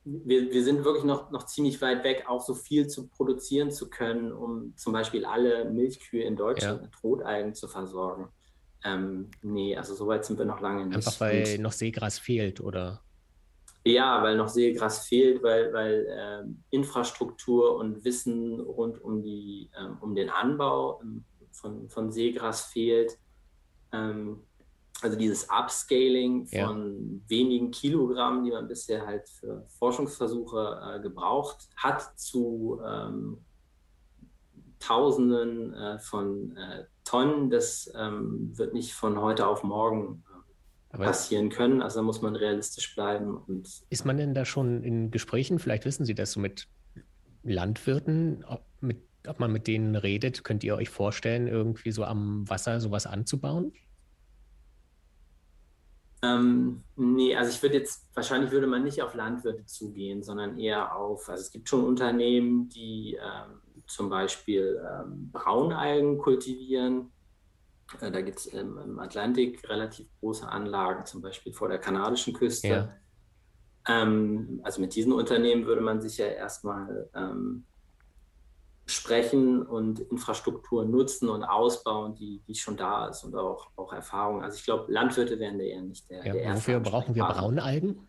wir, 0.04 0.52
wir 0.52 0.64
sind 0.64 0.84
wirklich 0.84 1.04
noch, 1.04 1.32
noch 1.32 1.46
ziemlich 1.46 1.82
weit 1.82 2.04
weg, 2.04 2.26
auch 2.28 2.42
so 2.42 2.56
viel 2.56 2.88
zu 2.88 3.08
produzieren 3.08 3.72
zu 3.72 3.90
können, 3.90 4.32
um 4.32 4.76
zum 4.76 4.94
Beispiel 4.94 5.26
alle 5.26 5.66
Milchkühe 5.66 6.24
in 6.24 6.36
Deutschland 6.36 6.80
ja. 6.80 6.86
mit 6.86 7.04
Rotalgen 7.04 7.54
zu 7.54 7.68
versorgen. 7.68 8.30
Ähm, 8.84 9.30
nee, 9.44 9.78
also 9.78 9.94
so 9.94 10.08
weit 10.08 10.26
sind 10.26 10.40
wir 10.40 10.46
noch 10.46 10.60
lange 10.60 10.88
nicht. 10.88 10.96
Einfach 10.96 11.20
weil 11.20 11.60
noch 11.60 11.72
Seegras 11.72 12.18
fehlt, 12.18 12.62
oder? 12.62 13.02
Ja, 13.84 14.22
weil 14.24 14.38
noch 14.38 14.48
Seegras 14.48 15.08
fehlt, 15.08 15.44
weil, 15.44 15.72
weil 15.74 16.06
äh, 16.08 16.76
Infrastruktur 16.76 17.76
und 17.76 18.04
Wissen 18.04 18.60
rund 18.60 19.02
um, 19.02 19.22
die, 19.22 19.70
äh, 19.74 19.88
um 20.02 20.16
den 20.16 20.30
Anbau 20.30 21.00
ähm, 21.02 21.26
von, 21.52 21.90
von 21.90 22.12
Seegras 22.12 22.66
fehlt. 22.66 23.18
Ähm, 23.92 24.44
also 25.02 25.18
dieses 25.18 25.48
Upscaling 25.50 26.46
von 26.48 27.22
ja. 27.24 27.30
wenigen 27.30 27.72
Kilogramm, 27.72 28.44
die 28.44 28.52
man 28.52 28.68
bisher 28.68 29.06
halt 29.06 29.28
für 29.30 29.66
Forschungsversuche 29.80 30.98
äh, 30.98 31.02
gebraucht 31.02 31.70
hat, 31.76 32.20
zu 32.20 32.80
ähm, 32.86 33.40
Tausenden 34.80 35.74
äh, 35.74 36.00
von 36.00 36.56
äh, 36.58 36.86
Tonnen, 37.04 37.50
das 37.50 37.92
ähm, 37.96 38.52
wird 38.58 38.74
nicht 38.74 38.94
von 38.94 39.20
heute 39.20 39.48
auf 39.48 39.64
morgen 39.64 40.24
aber 40.90 41.06
passieren 41.06 41.50
können. 41.50 41.82
Also 41.82 42.00
da 42.00 42.04
muss 42.04 42.22
man 42.22 42.36
realistisch 42.36 42.94
bleiben. 42.96 43.38
Und 43.38 43.84
ist 43.90 44.06
man 44.06 44.18
denn 44.18 44.34
da 44.34 44.46
schon 44.46 44.84
in 44.84 45.12
Gesprächen, 45.12 45.60
vielleicht 45.60 45.86
wissen 45.86 46.06
Sie 46.06 46.16
das 46.16 46.34
so 46.34 46.40
mit 46.40 46.68
Landwirten, 47.44 48.44
ob, 48.48 48.66
mit, 48.82 49.02
ob 49.28 49.40
man 49.40 49.52
mit 49.52 49.68
denen 49.68 49.96
redet? 49.96 50.44
Könnt 50.44 50.64
ihr 50.64 50.76
euch 50.76 50.90
vorstellen, 50.90 51.48
irgendwie 51.48 51.92
so 51.92 52.04
am 52.04 52.50
Wasser 52.50 52.80
sowas 52.80 53.06
anzubauen? 53.06 53.74
Ähm, 56.24 56.84
nee, 56.96 57.36
also 57.36 57.50
ich 57.52 57.62
würde 57.64 57.78
jetzt, 57.78 58.08
wahrscheinlich 58.14 58.52
würde 58.52 58.68
man 58.68 58.84
nicht 58.84 59.02
auf 59.02 59.16
Landwirte 59.16 59.66
zugehen, 59.66 60.22
sondern 60.22 60.60
eher 60.60 60.96
auf, 60.96 61.28
also 61.30 61.42
es 61.42 61.52
gibt 61.52 61.68
schon 61.68 61.84
Unternehmen, 61.84 62.70
die 62.70 63.16
ähm, 63.16 63.60
zum 63.88 64.10
Beispiel 64.10 64.80
ähm, 64.88 65.32
Braunalgen 65.32 66.20
kultivieren 66.20 67.12
äh, 68.00 68.12
da 68.12 68.22
gibt 68.22 68.40
es 68.40 68.46
im, 68.48 68.78
im, 68.78 69.00
Atlantik 69.00 69.68
relativ 69.70 70.08
große 70.20 70.48
Anlagen, 70.48 71.06
zum 71.06 71.22
Beispiel 71.22 71.54
vor 71.54 71.68
der 71.68 71.80
kanadischen 71.80 72.34
Küste. 72.34 72.68
Ja. 72.68 72.94
Ähm, 73.88 74.62
also 74.64 74.80
mit 74.80 74.96
diesen 74.96 75.12
Unternehmen 75.12 75.66
würde 75.66 75.82
man 75.82 76.02
sich 76.02 76.18
ja 76.18 76.28
erstmal 76.28 77.10
ähm, 77.16 77.66
sprechen 78.92 79.66
und 79.66 80.00
Infrastruktur 80.00 80.86
nutzen 80.86 81.30
und 81.30 81.44
ausbauen, 81.44 82.16
die, 82.16 82.42
die 82.48 82.56
schon 82.56 82.78
da 82.78 83.08
ist 83.08 83.24
und 83.24 83.36
auch, 83.36 83.70
auch 83.76 83.94
Erfahrung. 83.94 84.44
Also 84.44 84.58
ich 84.58 84.64
glaube, 84.64 84.92
Landwirte 84.92 85.40
wären 85.40 85.58
da 85.58 85.64
eher 85.64 85.82
nicht 85.82 86.10
der, 86.10 86.26
ja, 86.26 86.34
der 86.34 86.42
erste. 86.42 86.74
Wofür 86.74 86.80
brauchen 86.80 87.16
wir 87.16 87.24
Braunalgen? 87.24 88.08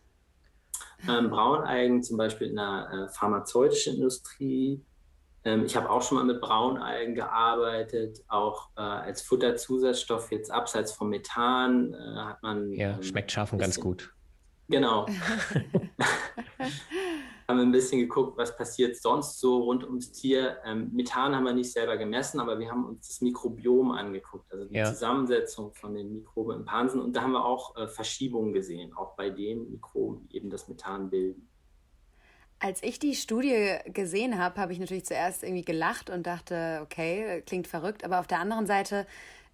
Ähm, 1.09 1.31
Braunalgen 1.31 2.03
zum 2.03 2.17
Beispiel 2.17 2.49
in 2.49 2.57
der 2.57 2.89
äh, 2.93 3.13
pharmazeutischen 3.13 3.97
Industrie, 3.97 4.85
ähm, 5.45 5.65
ich 5.65 5.77
habe 5.77 5.91
auch 5.91 6.03
schon 6.03 6.19
mal 6.19 6.25
mit 6.25 6.41
Braunalgen 6.41 7.15
gearbeitet, 7.15 8.23
auch 8.29 8.69
äh, 8.77 8.81
als 8.81 9.23
Futterzusatzstoff, 9.23 10.31
jetzt 10.31 10.51
abseits 10.51 10.93
vom 10.93 11.09
Methan 11.09 11.95
äh, 11.95 12.17
hat 12.17 12.43
man. 12.43 12.73
Ja, 12.73 12.93
ähm, 12.93 13.03
schmeckt 13.03 13.33
Schafen 13.33 13.59
ganz 13.59 13.81
gut. 13.81 14.13
Genau. 14.69 15.07
haben 17.49 17.59
wir 17.59 17.65
ein 17.65 17.73
bisschen 17.73 18.01
geguckt, 18.01 18.37
was 18.37 18.57
passiert 18.57 18.97
sonst 18.97 19.41
so 19.41 19.59
rund 19.63 19.85
ums 19.85 20.13
Tier. 20.13 20.59
Ähm, 20.65 20.91
Methan 20.93 21.35
haben 21.35 21.45
wir 21.45 21.53
nicht 21.53 21.73
selber 21.73 21.97
gemessen, 21.97 22.41
aber 22.41 22.59
wir 22.59 22.71
haben 22.71 22.85
uns 22.85 23.09
das 23.09 23.21
Mikrobiom 23.21 23.93
angeguckt, 23.93 24.53
also 24.53 24.65
die 24.65 24.77
ja. 24.77 24.85
Zusammensetzung 24.87 25.73
von 25.75 25.95
den 25.95 26.13
Mikroben 26.13 26.57
im 26.61 26.65
Pansen. 26.65 27.01
Und 27.01 27.15
da 27.15 27.23
haben 27.23 27.33
wir 27.33 27.45
auch 27.45 27.77
äh, 27.77 27.89
Verschiebungen 27.89 28.53
gesehen, 28.53 28.93
auch 28.95 29.15
bei 29.17 29.31
den 29.31 29.71
Mikroben, 29.71 30.29
die 30.29 30.37
eben 30.37 30.51
das 30.51 30.69
Methan 30.69 31.11
bilden. 31.11 31.49
Als 32.59 32.81
ich 32.85 33.01
die 33.01 33.17
Studie 33.17 33.79
gesehen 33.87 34.39
habe, 34.39 34.61
habe 34.61 34.73
ich 34.73 34.79
natürlich 34.79 35.05
zuerst 35.05 35.43
irgendwie 35.43 35.65
gelacht 35.65 36.11
und 36.11 36.29
dachte, 36.29 36.81
okay, 36.85 37.43
klingt 37.45 37.67
verrückt. 37.67 38.05
Aber 38.05 38.21
auf 38.21 38.29
der 38.29 38.39
anderen 38.39 38.67
Seite 38.67 39.05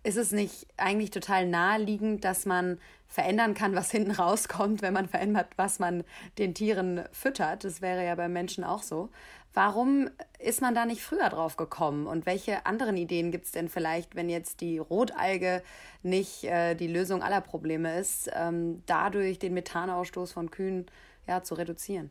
ist 0.08 0.16
es 0.16 0.32
nicht 0.32 0.66
eigentlich 0.78 1.10
total 1.10 1.46
naheliegend, 1.46 2.24
dass 2.24 2.46
man 2.46 2.78
verändern 3.06 3.54
kann, 3.54 3.74
was 3.74 3.90
hinten 3.96 4.12
rauskommt, 4.12 4.82
wenn 4.82 4.94
man 4.94 5.08
verändert, 5.08 5.48
was 5.56 5.78
man 5.78 6.02
den 6.38 6.54
Tieren 6.54 7.04
füttert. 7.12 7.64
Das 7.64 7.82
wäre 7.82 8.04
ja 8.04 8.14
beim 8.14 8.32
Menschen 8.32 8.64
auch 8.64 8.82
so. 8.82 9.10
Warum 9.54 10.10
ist 10.38 10.60
man 10.60 10.74
da 10.74 10.86
nicht 10.86 11.02
früher 11.02 11.28
drauf 11.28 11.56
gekommen? 11.56 12.06
Und 12.06 12.26
welche 12.26 12.64
anderen 12.64 12.96
Ideen 12.96 13.30
gibt 13.30 13.46
es 13.46 13.52
denn 13.52 13.68
vielleicht, 13.68 14.14
wenn 14.14 14.28
jetzt 14.28 14.60
die 14.60 14.78
Rotalge 14.78 15.62
nicht 16.02 16.44
äh, 16.44 16.74
die 16.74 16.86
Lösung 16.86 17.22
aller 17.22 17.40
Probleme 17.40 17.98
ist, 17.98 18.30
ähm, 18.34 18.82
dadurch 18.86 19.38
den 19.38 19.54
Methanausstoß 19.54 20.32
von 20.32 20.50
Kühen 20.50 20.86
ja, 21.26 21.42
zu 21.42 21.54
reduzieren? 21.54 22.10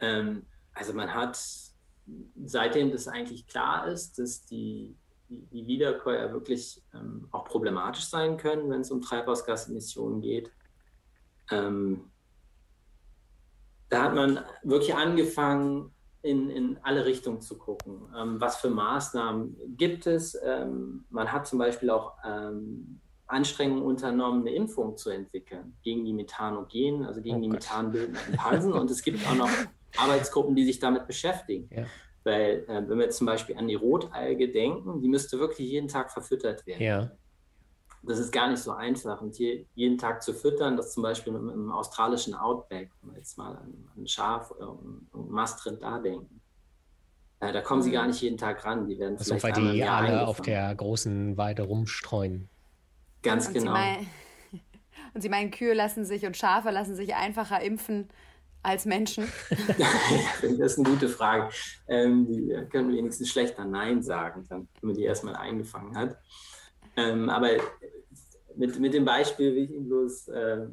Ähm, 0.00 0.46
also 0.74 0.94
man 0.94 1.12
hat, 1.12 1.38
seitdem 2.44 2.90
das 2.90 3.08
eigentlich 3.08 3.46
klar 3.46 3.86
ist, 3.88 4.18
dass 4.18 4.46
die, 4.46 4.96
die, 5.28 5.66
Wiederkäuer 5.66 6.32
wirklich 6.32 6.82
ähm, 6.94 7.28
auch 7.30 7.44
problematisch 7.44 8.06
sein 8.06 8.36
können, 8.36 8.70
wenn 8.70 8.80
es 8.80 8.90
um 8.90 9.00
Treibhausgasemissionen 9.00 10.20
geht, 10.20 10.50
ähm, 11.50 12.10
da 13.88 14.04
hat 14.04 14.14
man 14.14 14.40
wirklich 14.62 14.94
angefangen, 14.94 15.92
in, 16.22 16.50
in 16.50 16.78
alle 16.82 17.06
Richtungen 17.06 17.40
zu 17.40 17.56
gucken. 17.56 18.02
Ähm, 18.16 18.40
was 18.40 18.56
für 18.56 18.70
Maßnahmen 18.70 19.56
gibt 19.76 20.06
es? 20.06 20.36
Ähm, 20.44 21.04
man 21.10 21.32
hat 21.32 21.46
zum 21.46 21.58
Beispiel 21.58 21.90
auch 21.90 22.14
ähm, 22.24 23.00
Anstrengungen 23.26 23.84
unternommen, 23.84 24.40
eine 24.40 24.54
Impfung 24.54 24.96
zu 24.96 25.10
entwickeln 25.10 25.76
gegen 25.82 26.04
die 26.04 26.12
Methanogenen, 26.12 27.04
also 27.04 27.22
gegen 27.22 27.36
oh 27.36 27.42
die 27.42 27.48
methanbildenden 27.48 28.36
Pansen. 28.36 28.72
Und 28.72 28.90
es 28.90 29.02
gibt 29.02 29.26
auch 29.28 29.34
noch 29.34 29.50
Arbeitsgruppen, 29.96 30.56
die 30.56 30.64
sich 30.64 30.78
damit 30.80 31.06
beschäftigen. 31.06 31.68
Ja. 31.72 31.86
Weil, 32.24 32.64
äh, 32.68 32.88
wenn 32.88 32.98
wir 32.98 33.10
zum 33.10 33.26
Beispiel 33.26 33.56
an 33.56 33.68
die 33.68 33.74
Rotalge 33.74 34.50
denken, 34.50 35.00
die 35.00 35.08
müsste 35.08 35.38
wirklich 35.38 35.70
jeden 35.70 35.88
Tag 35.88 36.10
verfüttert 36.10 36.66
werden. 36.66 36.82
Ja. 36.82 37.10
Das 38.02 38.18
ist 38.18 38.32
gar 38.32 38.48
nicht 38.48 38.60
so 38.60 38.72
einfach. 38.72 39.20
Und 39.20 39.36
hier 39.36 39.64
jeden 39.74 39.98
Tag 39.98 40.22
zu 40.22 40.32
füttern, 40.32 40.76
das 40.76 40.92
zum 40.92 41.02
Beispiel 41.02 41.34
im, 41.34 41.48
im 41.48 41.72
australischen 41.72 42.34
Outback, 42.34 42.90
wenn 43.02 43.12
wir 43.12 43.18
jetzt 43.18 43.38
mal 43.38 43.56
an, 43.56 43.88
ein 43.96 44.06
Schaf 44.06 44.50
oder 44.50 44.78
ein 44.82 45.30
Mastrind 45.30 45.82
da 45.82 45.98
denken, 45.98 46.40
äh, 47.40 47.52
da 47.52 47.60
kommen 47.60 47.82
sie 47.82 47.92
gar 47.92 48.06
nicht 48.06 48.20
jeden 48.20 48.36
Tag 48.36 48.64
ran. 48.64 48.86
Die 48.86 48.98
werden 48.98 49.16
also 49.16 49.36
vielleicht 49.36 49.56
weil 49.56 49.72
die 49.72 49.84
alle 49.84 50.26
auf 50.26 50.40
der 50.40 50.74
großen 50.74 51.36
Weide 51.36 51.62
rumstreuen. 51.62 52.48
Ganz 53.22 53.48
und 53.48 53.54
genau. 53.54 53.74
Sie 53.74 53.80
meinen, 53.80 54.06
und 55.14 55.20
Sie 55.20 55.28
meinen, 55.28 55.50
Kühe 55.50 55.74
lassen 55.74 56.04
sich 56.04 56.26
und 56.26 56.36
Schafe 56.36 56.70
lassen 56.70 56.94
sich 56.94 57.14
einfacher 57.14 57.60
impfen 57.62 58.08
als 58.68 58.84
Menschen? 58.84 59.24
das 60.42 60.72
ist 60.72 60.78
eine 60.78 60.88
gute 60.88 61.08
Frage. 61.08 61.50
Ähm, 61.88 62.26
die 62.26 62.54
können 62.70 62.94
wenigstens 62.94 63.30
schlechter 63.30 63.64
Nein 63.64 64.02
sagen, 64.02 64.44
wenn 64.48 64.68
man 64.82 64.94
die 64.94 65.04
erstmal 65.04 65.36
eingefangen 65.36 65.96
hat. 65.96 66.18
Ähm, 66.96 67.28
aber 67.28 67.50
mit, 68.56 68.78
mit 68.78 68.94
dem 68.94 69.04
Beispiel 69.04 69.54
will 69.54 69.64
ich 69.64 69.70
Ihnen 69.70 69.88
bloß 69.88 70.28
äh, 70.28 70.66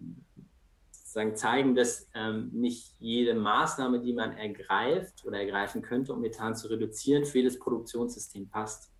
sozusagen 0.91 1.36
zeigen, 1.36 1.75
dass 1.75 2.08
ähm, 2.13 2.49
nicht 2.51 2.93
jede 2.99 3.36
Maßnahme, 3.36 4.01
die 4.01 4.13
man 4.13 4.36
ergreift 4.36 5.23
oder 5.25 5.39
ergreifen 5.39 5.81
könnte, 5.81 6.12
um 6.12 6.19
Methan 6.19 6.55
zu 6.55 6.67
reduzieren, 6.67 7.23
für 7.23 7.38
jedes 7.38 7.58
Produktionssystem 7.58 8.49
passt. 8.49 8.91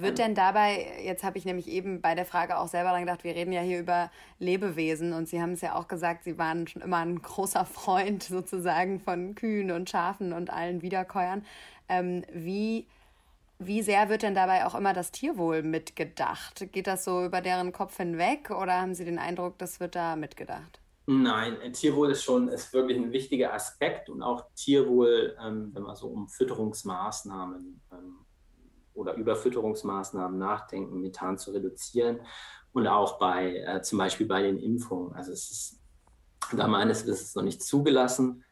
Wird 0.00 0.18
denn 0.18 0.36
dabei, 0.36 0.86
jetzt 1.02 1.24
habe 1.24 1.38
ich 1.38 1.44
nämlich 1.44 1.66
eben 1.66 2.00
bei 2.00 2.14
der 2.14 2.24
Frage 2.24 2.58
auch 2.58 2.68
selber 2.68 2.90
dran 2.90 3.00
gedacht, 3.00 3.24
wir 3.24 3.34
reden 3.34 3.52
ja 3.52 3.62
hier 3.62 3.80
über 3.80 4.12
Lebewesen 4.38 5.12
und 5.12 5.28
Sie 5.28 5.42
haben 5.42 5.52
es 5.52 5.60
ja 5.60 5.74
auch 5.74 5.88
gesagt, 5.88 6.22
Sie 6.22 6.38
waren 6.38 6.68
schon 6.68 6.82
immer 6.82 6.98
ein 6.98 7.20
großer 7.20 7.64
Freund 7.64 8.22
sozusagen 8.22 9.00
von 9.00 9.34
Kühen 9.34 9.72
und 9.72 9.90
Schafen 9.90 10.32
und 10.32 10.50
allen 10.50 10.82
Wiederkäuern. 10.82 11.44
Ähm, 11.88 12.22
wie, 12.32 12.86
wie 13.58 13.82
sehr 13.82 14.08
wird 14.08 14.22
denn 14.22 14.36
dabei 14.36 14.66
auch 14.66 14.76
immer 14.76 14.92
das 14.92 15.10
Tierwohl 15.10 15.64
mitgedacht? 15.64 16.68
Geht 16.70 16.86
das 16.86 17.04
so 17.04 17.24
über 17.24 17.40
deren 17.40 17.72
Kopf 17.72 17.96
hinweg 17.96 18.50
oder 18.50 18.80
haben 18.80 18.94
Sie 18.94 19.04
den 19.04 19.18
Eindruck, 19.18 19.58
das 19.58 19.80
wird 19.80 19.96
da 19.96 20.14
mitgedacht? 20.14 20.80
Nein, 21.06 21.56
Tierwohl 21.72 22.12
ist 22.12 22.22
schon 22.22 22.46
ist 22.48 22.72
wirklich 22.72 22.98
ein 22.98 23.10
wichtiger 23.10 23.52
Aspekt 23.52 24.10
und 24.10 24.22
auch 24.22 24.44
Tierwohl, 24.54 25.36
ähm, 25.42 25.70
wenn 25.72 25.82
man 25.82 25.96
so 25.96 26.06
um 26.06 26.28
Fütterungsmaßnahmen 26.28 27.80
ähm, 27.92 28.26
oder 28.98 29.14
Überfütterungsmaßnahmen 29.14 30.38
nachdenken, 30.38 31.00
Methan 31.00 31.38
zu 31.38 31.52
reduzieren 31.52 32.20
und 32.72 32.86
auch 32.86 33.18
bei 33.18 33.58
äh, 33.58 33.82
zum 33.82 33.98
Beispiel 33.98 34.26
bei 34.26 34.42
den 34.42 34.58
Impfungen. 34.58 35.14
Also 35.14 35.32
es 35.32 35.50
ist 35.50 35.80
da 36.52 36.66
meines 36.66 37.06
Wissens 37.06 37.34
noch 37.34 37.42
nicht 37.42 37.62
zugelassen, 37.62 38.44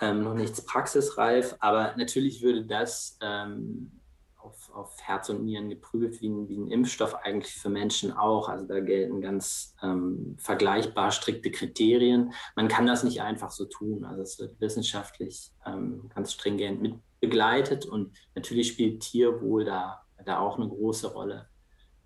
ähm, 0.00 0.22
noch 0.22 0.34
nichts 0.34 0.64
praxisreif, 0.64 1.56
aber 1.60 1.94
natürlich 1.96 2.42
würde 2.42 2.64
das 2.64 3.18
ähm, 3.20 4.00
auf, 4.36 4.70
auf, 4.74 5.00
Herz 5.00 5.28
und 5.28 5.44
Nieren 5.44 5.68
geprüft, 5.68 6.20
wie 6.20 6.28
ein, 6.28 6.48
wie 6.48 6.58
ein, 6.58 6.70
Impfstoff 6.70 7.14
eigentlich 7.14 7.54
für 7.54 7.68
Menschen 7.68 8.12
auch. 8.12 8.48
Also 8.48 8.66
da 8.66 8.80
gelten 8.80 9.20
ganz 9.20 9.76
ähm, 9.82 10.36
vergleichbar 10.38 11.12
strikte 11.12 11.50
Kriterien. 11.50 12.32
Man 12.56 12.68
kann 12.68 12.86
das 12.86 13.04
nicht 13.04 13.22
einfach 13.22 13.50
so 13.50 13.66
tun. 13.66 14.04
Also 14.04 14.22
es 14.22 14.38
wird 14.40 14.60
wissenschaftlich 14.60 15.52
ähm, 15.64 16.10
ganz 16.12 16.32
stringent 16.32 16.82
mit 16.82 16.94
begleitet 17.32 17.86
und 17.86 18.12
natürlich 18.34 18.68
spielt 18.68 19.00
Tierwohl 19.00 19.64
da, 19.64 20.02
da 20.24 20.38
auch 20.38 20.58
eine 20.58 20.68
große 20.68 21.12
Rolle. 21.12 21.48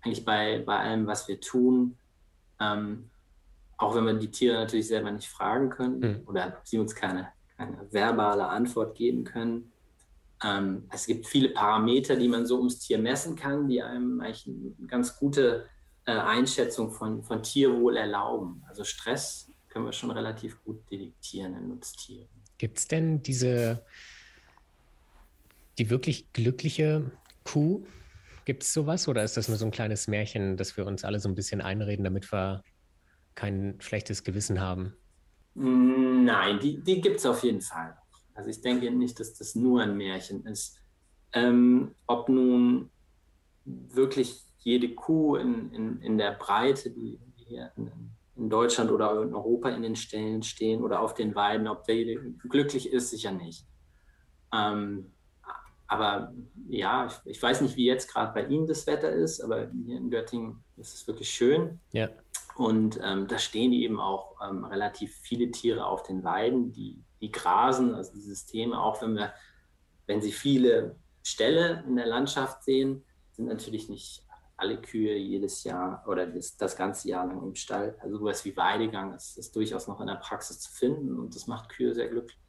Eigentlich 0.01 0.23
bei, 0.23 0.63
bei 0.65 0.77
allem, 0.77 1.05
was 1.05 1.27
wir 1.27 1.41
tun, 1.41 1.97
ähm, 2.61 3.09
auch 3.77 3.93
wenn 3.93 4.05
wir 4.05 4.13
die 4.13 4.31
Tiere 4.31 4.55
natürlich 4.55 4.87
selber 4.87 5.11
nicht 5.11 5.27
fragen 5.27 5.69
können 5.69 5.99
mhm. 5.99 6.21
oder 6.27 6.61
sie 6.63 6.79
uns 6.79 6.95
keine, 6.95 7.27
keine 7.57 7.77
verbale 7.91 8.47
Antwort 8.47 8.95
geben 8.95 9.25
können. 9.25 9.71
Ähm, 10.43 10.85
es 10.91 11.05
gibt 11.05 11.27
viele 11.27 11.49
Parameter, 11.49 12.15
die 12.15 12.29
man 12.29 12.45
so 12.45 12.57
ums 12.57 12.79
Tier 12.79 12.97
messen 12.97 13.35
kann, 13.35 13.67
die 13.67 13.83
einem 13.83 14.21
eigentlich 14.21 14.47
eine 14.47 14.87
ganz 14.87 15.17
gute 15.17 15.65
äh, 16.05 16.11
Einschätzung 16.11 16.91
von, 16.91 17.21
von 17.21 17.43
Tierwohl 17.43 17.97
erlauben. 17.97 18.63
Also 18.69 18.85
Stress 18.85 19.51
können 19.67 19.85
wir 19.85 19.93
schon 19.93 20.11
relativ 20.11 20.63
gut 20.63 20.89
detektieren 20.89 21.55
in 21.55 21.67
Nutztieren. 21.67 22.29
Gibt 22.57 22.79
es 22.79 22.87
denn 22.87 23.21
diese 23.21 23.83
die 25.77 25.89
wirklich 25.89 26.31
glückliche 26.33 27.11
Kuh? 27.43 27.85
Gibt 28.45 28.63
es 28.63 28.73
sowas 28.73 29.07
oder 29.07 29.23
ist 29.23 29.37
das 29.37 29.47
nur 29.49 29.57
so 29.57 29.65
ein 29.65 29.71
kleines 29.71 30.07
Märchen, 30.07 30.57
das 30.57 30.77
wir 30.77 30.85
uns 30.85 31.03
alle 31.03 31.19
so 31.19 31.27
ein 31.27 31.35
bisschen 31.35 31.61
einreden, 31.61 32.03
damit 32.03 32.31
wir 32.31 32.63
kein 33.35 33.75
schlechtes 33.79 34.23
Gewissen 34.23 34.61
haben? 34.61 34.93
Nein, 35.53 36.59
die, 36.59 36.81
die 36.81 37.01
gibt 37.01 37.17
es 37.17 37.25
auf 37.25 37.43
jeden 37.43 37.61
Fall. 37.61 37.97
Also 38.35 38.49
ich 38.49 38.61
denke 38.61 38.91
nicht, 38.91 39.19
dass 39.19 39.33
das 39.33 39.55
nur 39.55 39.81
ein 39.81 39.97
Märchen 39.97 40.45
ist. 40.45 40.79
Ähm, 41.33 41.95
ob 42.05 42.29
nun 42.29 42.89
wirklich 43.65 44.43
jede 44.59 44.93
Kuh 44.93 45.35
in, 45.35 45.73
in, 45.73 46.01
in 46.01 46.17
der 46.17 46.33
Breite, 46.33 46.91
die 46.91 47.19
hier 47.35 47.71
in, 47.75 47.91
in, 48.35 48.49
Deutschland 48.49 48.91
oder 48.91 49.23
in 49.23 49.33
Europa 49.33 49.69
in 49.69 49.81
den 49.81 49.95
Ställen 49.95 50.43
stehen 50.43 50.81
oder 50.81 51.01
auf 51.01 51.13
den 51.13 51.35
Weiden, 51.35 51.67
ob 51.67 51.83
der 51.85 52.15
glücklich 52.49 52.91
ist, 52.91 53.09
sicher 53.09 53.31
nicht. 53.31 53.65
Ähm, 54.53 55.11
aber 55.87 56.33
ja, 56.67 57.07
ich, 57.07 57.31
ich, 57.31 57.41
weiß 57.41 57.61
nicht, 57.61 57.77
wie 57.77 57.85
jetzt 57.85 58.11
gerade 58.11 58.33
bei 58.33 58.45
Ihnen 58.45 58.67
das 58.67 58.85
Wetter 58.87 59.09
ist, 59.09 59.41
aber 59.41 59.69
hier 59.71 59.97
in 59.97 60.09
Göttingen 60.09 60.63
ist 60.75 60.93
es 60.93 61.07
wirklich 61.07 61.29
schön. 61.29 61.79
Ja. 61.91 62.09
Und 62.55 62.99
ähm, 63.03 63.27
da 63.27 63.37
stehen 63.37 63.71
eben 63.71 63.99
auch 63.99 64.35
ähm, 64.47 64.65
relativ 64.65 65.15
viele 65.21 65.51
Tiere 65.51 65.85
auf 65.85 66.03
den 66.03 66.23
Weiden, 66.23 66.73
die, 66.73 67.03
die 67.21 67.31
grasen, 67.31 67.93
also 67.93 68.11
die 68.13 68.21
Systeme, 68.21 68.79
auch 68.81 69.01
wenn 69.01 69.15
wir, 69.15 69.33
wenn 70.07 70.21
Sie 70.21 70.31
viele 70.31 70.97
Ställe 71.23 71.83
in 71.87 71.95
der 71.95 72.07
Landschaft 72.07 72.63
sehen, 72.63 73.03
sind 73.31 73.47
natürlich 73.47 73.89
nicht 73.89 74.23
alle 74.57 74.81
Kühe 74.81 75.15
jedes 75.15 75.63
Jahr 75.63 76.03
oder 76.07 76.25
das, 76.25 76.57
das 76.57 76.75
ganze 76.75 77.09
Jahr 77.09 77.27
lang 77.27 77.43
im 77.43 77.55
Stall. 77.55 77.95
Also 78.01 78.17
sowas 78.17 78.43
wie 78.43 78.57
Weidegang 78.57 79.13
ist, 79.13 79.37
ist 79.37 79.55
durchaus 79.55 79.87
noch 79.87 80.01
in 80.01 80.07
der 80.07 80.15
Praxis 80.15 80.59
zu 80.59 80.71
finden 80.71 81.19
und 81.19 81.35
das 81.35 81.45
macht 81.45 81.69
Kühe 81.69 81.93
sehr 81.93 82.07
glücklich. 82.07 82.39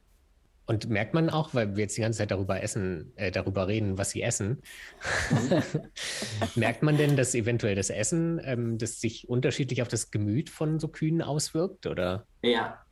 Und 0.69 0.87
merkt 0.87 1.15
man 1.15 1.31
auch, 1.31 1.55
weil 1.55 1.75
wir 1.75 1.81
jetzt 1.81 1.97
die 1.97 2.01
ganze 2.01 2.19
Zeit 2.19 2.29
darüber 2.29 2.61
essen, 2.61 3.11
äh, 3.15 3.31
darüber 3.31 3.67
reden, 3.67 3.97
was 3.97 4.11
sie 4.11 4.21
essen, 4.21 4.61
merkt 6.55 6.83
man 6.83 6.95
denn, 6.95 7.17
dass 7.17 7.33
eventuell 7.33 7.73
das 7.73 7.89
Essen, 7.89 8.39
ähm, 8.43 8.77
das 8.77 9.01
sich 9.01 9.27
unterschiedlich 9.27 9.81
auf 9.81 9.87
das 9.87 10.11
Gemüt 10.11 10.47
von 10.51 10.79
so 10.79 10.87
Kühen 10.87 11.23
auswirkt, 11.23 11.87
oder? 11.87 12.27
Ja, 12.43 12.85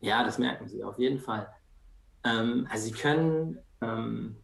ja, 0.00 0.24
das 0.24 0.38
merken 0.38 0.66
sie 0.66 0.82
auf 0.82 0.98
jeden 0.98 1.20
Fall. 1.20 1.46
Ähm, 2.24 2.66
also 2.68 2.86
sie 2.86 2.94
können 2.94 3.60
ähm, 3.80 4.34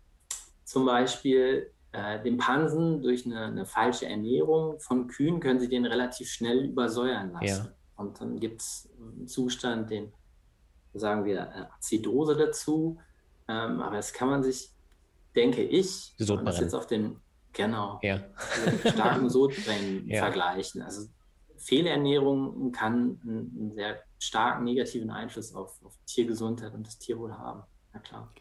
zum 0.63 0.87
Beispiel 0.87 1.73
äh, 1.91 2.23
den 2.23 2.37
Pansen 2.37 3.03
durch 3.03 3.27
eine, 3.27 3.47
eine, 3.47 3.67
falsche 3.67 4.07
Ernährung 4.07 4.79
von 4.79 5.09
Kühen 5.09 5.41
können 5.41 5.59
sie 5.59 5.69
den 5.69 5.87
relativ 5.87 6.29
schnell 6.29 6.67
übersäuern 6.67 7.33
lassen. 7.33 7.65
Ja. 7.67 7.73
Und 7.97 8.21
dann 8.21 8.39
gibt 8.39 8.61
es 8.61 8.89
einen 8.97 9.27
Zustand, 9.27 9.91
den 9.91 10.13
sagen 10.99 11.25
wir 11.25 11.41
äh, 11.41 11.65
Azidose 11.77 12.37
dazu. 12.37 12.99
Ähm, 13.49 13.81
aber 13.81 13.97
das 13.97 14.13
kann 14.13 14.29
man 14.29 14.43
sich, 14.43 14.71
denke 15.35 15.63
ich, 15.63 16.15
man 16.19 16.45
das 16.45 16.61
jetzt 16.61 16.75
auf 16.75 16.87
den 16.87 17.21
genau 17.53 17.99
ja. 18.03 18.21
starken 18.85 19.31
Sodbrennen 19.31 20.07
ja. 20.09 20.21
vergleichen. 20.21 20.83
Also 20.83 21.09
Fehlernährung 21.57 22.73
kann 22.73 23.21
einen, 23.23 23.57
einen, 23.57 23.75
sehr 23.75 24.03
starken 24.19 24.65
negativen 24.65 25.11
Einfluss 25.11 25.55
auf, 25.55 25.83
auf 25.85 25.99
Tiergesundheit 26.07 26.75
und 26.75 26.87
das 26.87 26.99
Tierwohl 26.99 27.33
haben. 27.33 27.63
Na 27.93 28.01
klar. 28.01 28.33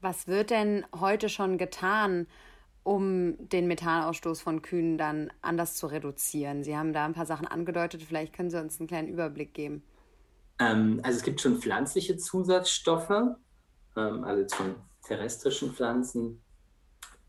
Was 0.00 0.26
wird 0.26 0.50
denn 0.50 0.84
heute 0.98 1.28
schon 1.28 1.58
getan, 1.58 2.26
um 2.82 3.36
den 3.48 3.66
Methanausstoß 3.66 4.40
von 4.40 4.62
Kühen 4.62 4.98
dann 4.98 5.32
anders 5.40 5.74
zu 5.76 5.86
reduzieren? 5.86 6.62
Sie 6.62 6.76
haben 6.76 6.92
da 6.92 7.04
ein 7.04 7.14
paar 7.14 7.26
Sachen 7.26 7.46
angedeutet, 7.46 8.02
vielleicht 8.02 8.32
können 8.32 8.50
Sie 8.50 8.60
uns 8.60 8.78
einen 8.78 8.88
kleinen 8.88 9.08
Überblick 9.08 9.54
geben. 9.54 9.82
Ähm, 10.58 11.00
also 11.02 11.18
es 11.18 11.22
gibt 11.22 11.40
schon 11.40 11.58
pflanzliche 11.58 12.16
Zusatzstoffe, 12.16 13.10
ähm, 13.96 14.24
also 14.24 14.40
jetzt 14.40 14.54
von 14.54 14.74
terrestrischen 15.02 15.72
Pflanzen, 15.72 16.42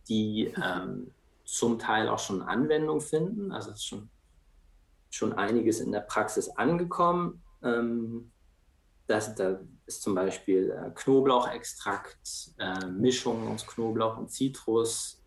die 0.07 0.53
ähm, 0.63 1.11
zum 1.45 1.79
Teil 1.79 2.09
auch 2.09 2.19
schon 2.19 2.41
Anwendung 2.41 3.01
finden. 3.01 3.51
Also 3.51 3.71
es 3.71 3.77
ist 3.77 3.85
schon, 3.85 4.09
schon 5.09 5.33
einiges 5.33 5.79
in 5.79 5.91
der 5.91 6.01
Praxis 6.01 6.49
angekommen. 6.49 7.41
Ähm, 7.63 8.31
das, 9.07 9.35
da 9.35 9.59
ist 9.85 10.01
zum 10.01 10.15
Beispiel 10.15 10.71
äh, 10.71 10.91
Knoblauchextrakt, 10.93 12.51
äh, 12.57 12.85
Mischung 12.87 13.47
aus 13.47 13.65
Knoblauch 13.65 14.17
und 14.17 14.29
Zitrus, 14.29 15.23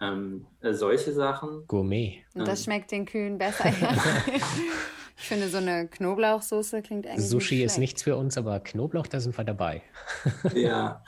ähm, 0.00 0.46
äh, 0.60 0.72
solche 0.72 1.12
Sachen. 1.12 1.66
Gourmet. 1.66 2.24
Und 2.34 2.46
das 2.46 2.60
ähm. 2.60 2.64
schmeckt 2.64 2.92
den 2.92 3.06
Kühen 3.06 3.38
besser. 3.38 3.64
ich 5.16 5.28
finde, 5.28 5.48
so 5.48 5.58
eine 5.58 5.88
Knoblauchsoße 5.88 6.82
klingt 6.82 7.06
eigentlich. 7.06 7.28
Sushi 7.28 7.56
nicht 7.56 7.64
ist 7.64 7.78
nichts 7.78 8.02
für 8.02 8.16
uns, 8.16 8.36
aber 8.36 8.60
Knoblauch, 8.60 9.06
da 9.06 9.20
sind 9.20 9.36
wir 9.36 9.44
dabei. 9.44 9.82
ja. 10.54 11.02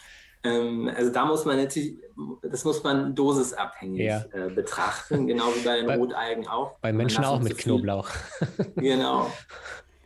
Ähm, 0.44 0.90
also 0.94 1.12
da 1.12 1.24
muss 1.24 1.44
man 1.44 1.56
natürlich, 1.56 1.96
das 2.42 2.64
muss 2.64 2.82
man 2.84 3.14
dosisabhängig 3.14 4.00
ja. 4.00 4.24
äh, 4.32 4.48
betrachten, 4.50 5.26
genau 5.26 5.46
wie 5.54 5.64
bei 5.64 5.78
den 5.78 5.86
bei, 5.86 5.96
Rotalgen 5.96 6.46
auch. 6.46 6.78
Bei 6.78 6.92
Menschen 6.92 7.24
auch 7.24 7.40
mit 7.40 7.58
Knoblauch. 7.58 8.08
genau. 8.76 9.30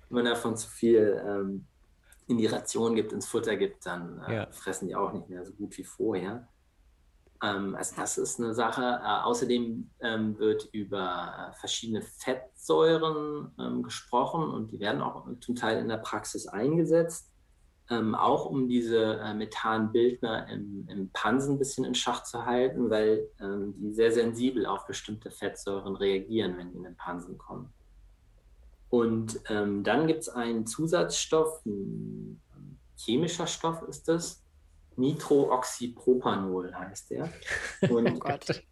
Wenn 0.08 0.14
man 0.16 0.24
davon 0.24 0.56
zu 0.56 0.68
viel 0.68 1.22
ähm, 1.26 1.66
in 2.26 2.38
die 2.38 2.46
Ration 2.46 2.94
gibt, 2.94 3.12
ins 3.12 3.26
Futter 3.26 3.56
gibt, 3.56 3.84
dann 3.86 4.22
äh, 4.28 4.34
ja. 4.34 4.46
fressen 4.50 4.88
die 4.88 4.94
auch 4.94 5.12
nicht 5.12 5.28
mehr 5.28 5.44
so 5.44 5.52
gut 5.52 5.76
wie 5.76 5.84
vorher. 5.84 6.48
Ähm, 7.42 7.74
also 7.74 7.96
das 7.96 8.18
ist 8.18 8.40
eine 8.40 8.54
Sache. 8.54 8.82
Äh, 8.82 9.22
außerdem 9.24 9.90
ähm, 10.00 10.38
wird 10.38 10.68
über 10.72 11.50
äh, 11.50 11.58
verschiedene 11.58 12.02
Fettsäuren 12.02 13.52
ähm, 13.58 13.82
gesprochen 13.82 14.50
und 14.50 14.72
die 14.72 14.80
werden 14.80 15.02
auch 15.02 15.26
zum 15.40 15.56
Teil 15.56 15.78
in 15.78 15.88
der 15.88 15.98
Praxis 15.98 16.46
eingesetzt, 16.46 17.30
ähm, 17.88 18.14
auch 18.14 18.46
um 18.46 18.68
diese 18.68 19.18
äh, 19.20 19.34
Methanbildner 19.34 20.48
im, 20.48 20.86
im 20.88 21.10
Pansen 21.12 21.54
ein 21.54 21.58
bisschen 21.58 21.84
in 21.84 21.94
Schach 21.94 22.22
zu 22.22 22.44
halten, 22.44 22.90
weil 22.90 23.28
ähm, 23.40 23.74
die 23.76 23.92
sehr 23.92 24.12
sensibel 24.12 24.66
auf 24.66 24.86
bestimmte 24.86 25.30
Fettsäuren 25.30 25.96
reagieren, 25.96 26.56
wenn 26.58 26.70
die 26.70 26.78
in 26.78 26.84
den 26.84 26.96
Pansen 26.96 27.38
kommen. 27.38 27.72
Und 28.90 29.40
ähm, 29.48 29.84
dann 29.84 30.08
gibt 30.08 30.20
es 30.20 30.28
einen 30.28 30.66
Zusatzstoff, 30.66 31.64
ein 31.64 32.40
chemischer 32.96 33.46
Stoff 33.46 33.82
ist 33.82 34.08
das. 34.08 34.39
Nitrooxypropanol 35.00 36.74
heißt 36.74 37.10
der. 37.10 37.32
Und 37.90 38.08
oh 38.08 38.18
Gott. 38.18 38.62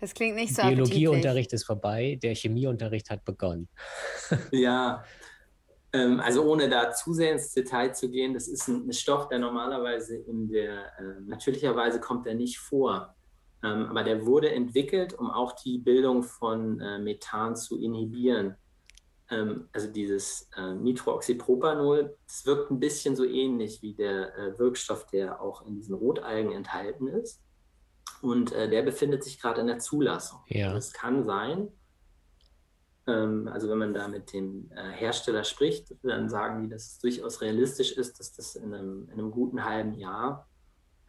das 0.00 0.14
klingt 0.14 0.36
nicht 0.36 0.54
so 0.54 0.62
Biologieunterricht 0.62 1.52
ist 1.52 1.64
vorbei, 1.64 2.18
der 2.22 2.34
Chemieunterricht 2.34 3.10
hat 3.10 3.24
begonnen. 3.24 3.68
ja, 4.52 5.04
ähm, 5.92 6.20
also 6.20 6.44
ohne 6.44 6.68
da 6.68 6.92
zu 6.92 7.12
sehr 7.12 7.32
ins 7.32 7.52
Detail 7.52 7.92
zu 7.92 8.10
gehen, 8.10 8.34
das 8.34 8.46
ist 8.46 8.68
ein, 8.68 8.88
ein 8.88 8.92
Stoff, 8.92 9.28
der 9.28 9.38
normalerweise 9.38 10.16
in 10.16 10.48
der, 10.48 10.86
äh, 10.98 11.20
natürlicherweise 11.26 12.00
kommt 12.00 12.26
der 12.26 12.34
nicht 12.34 12.58
vor. 12.58 13.16
Ähm, 13.62 13.86
aber 13.86 14.04
der 14.04 14.24
wurde 14.24 14.52
entwickelt, 14.52 15.14
um 15.14 15.30
auch 15.30 15.52
die 15.52 15.78
Bildung 15.78 16.22
von 16.22 16.80
äh, 16.80 16.98
Methan 16.98 17.56
zu 17.56 17.78
inhibieren. 17.78 18.56
Ähm, 19.30 19.68
also 19.72 19.88
dieses 19.88 20.48
äh, 20.56 20.74
Nitrooxypropanol, 20.74 22.16
das 22.26 22.46
wirkt 22.46 22.70
ein 22.70 22.80
bisschen 22.80 23.16
so 23.16 23.24
ähnlich 23.24 23.80
wie 23.82 23.94
der 23.94 24.36
äh, 24.36 24.58
Wirkstoff, 24.58 25.06
der 25.06 25.40
auch 25.40 25.64
in 25.66 25.76
diesen 25.76 25.94
Rotalgen 25.94 26.52
enthalten 26.52 27.06
ist. 27.06 27.40
Und 28.22 28.52
äh, 28.52 28.68
der 28.68 28.82
befindet 28.82 29.24
sich 29.24 29.40
gerade 29.40 29.60
in 29.60 29.68
der 29.68 29.78
Zulassung. 29.78 30.40
Ja. 30.48 30.76
Es 30.76 30.92
kann 30.92 31.24
sein, 31.24 31.68
ähm, 33.06 33.48
also 33.48 33.68
wenn 33.68 33.78
man 33.78 33.94
da 33.94 34.08
mit 34.08 34.32
dem 34.32 34.70
äh, 34.72 34.90
Hersteller 34.90 35.44
spricht, 35.44 35.94
dann 36.02 36.28
sagen 36.28 36.62
die, 36.62 36.68
dass 36.68 36.86
es 36.86 36.98
durchaus 36.98 37.40
realistisch 37.40 37.92
ist, 37.92 38.18
dass 38.18 38.32
das 38.32 38.56
in 38.56 38.74
einem, 38.74 39.04
in 39.06 39.12
einem 39.12 39.30
guten 39.30 39.64
halben 39.64 39.94
Jahr 39.94 40.48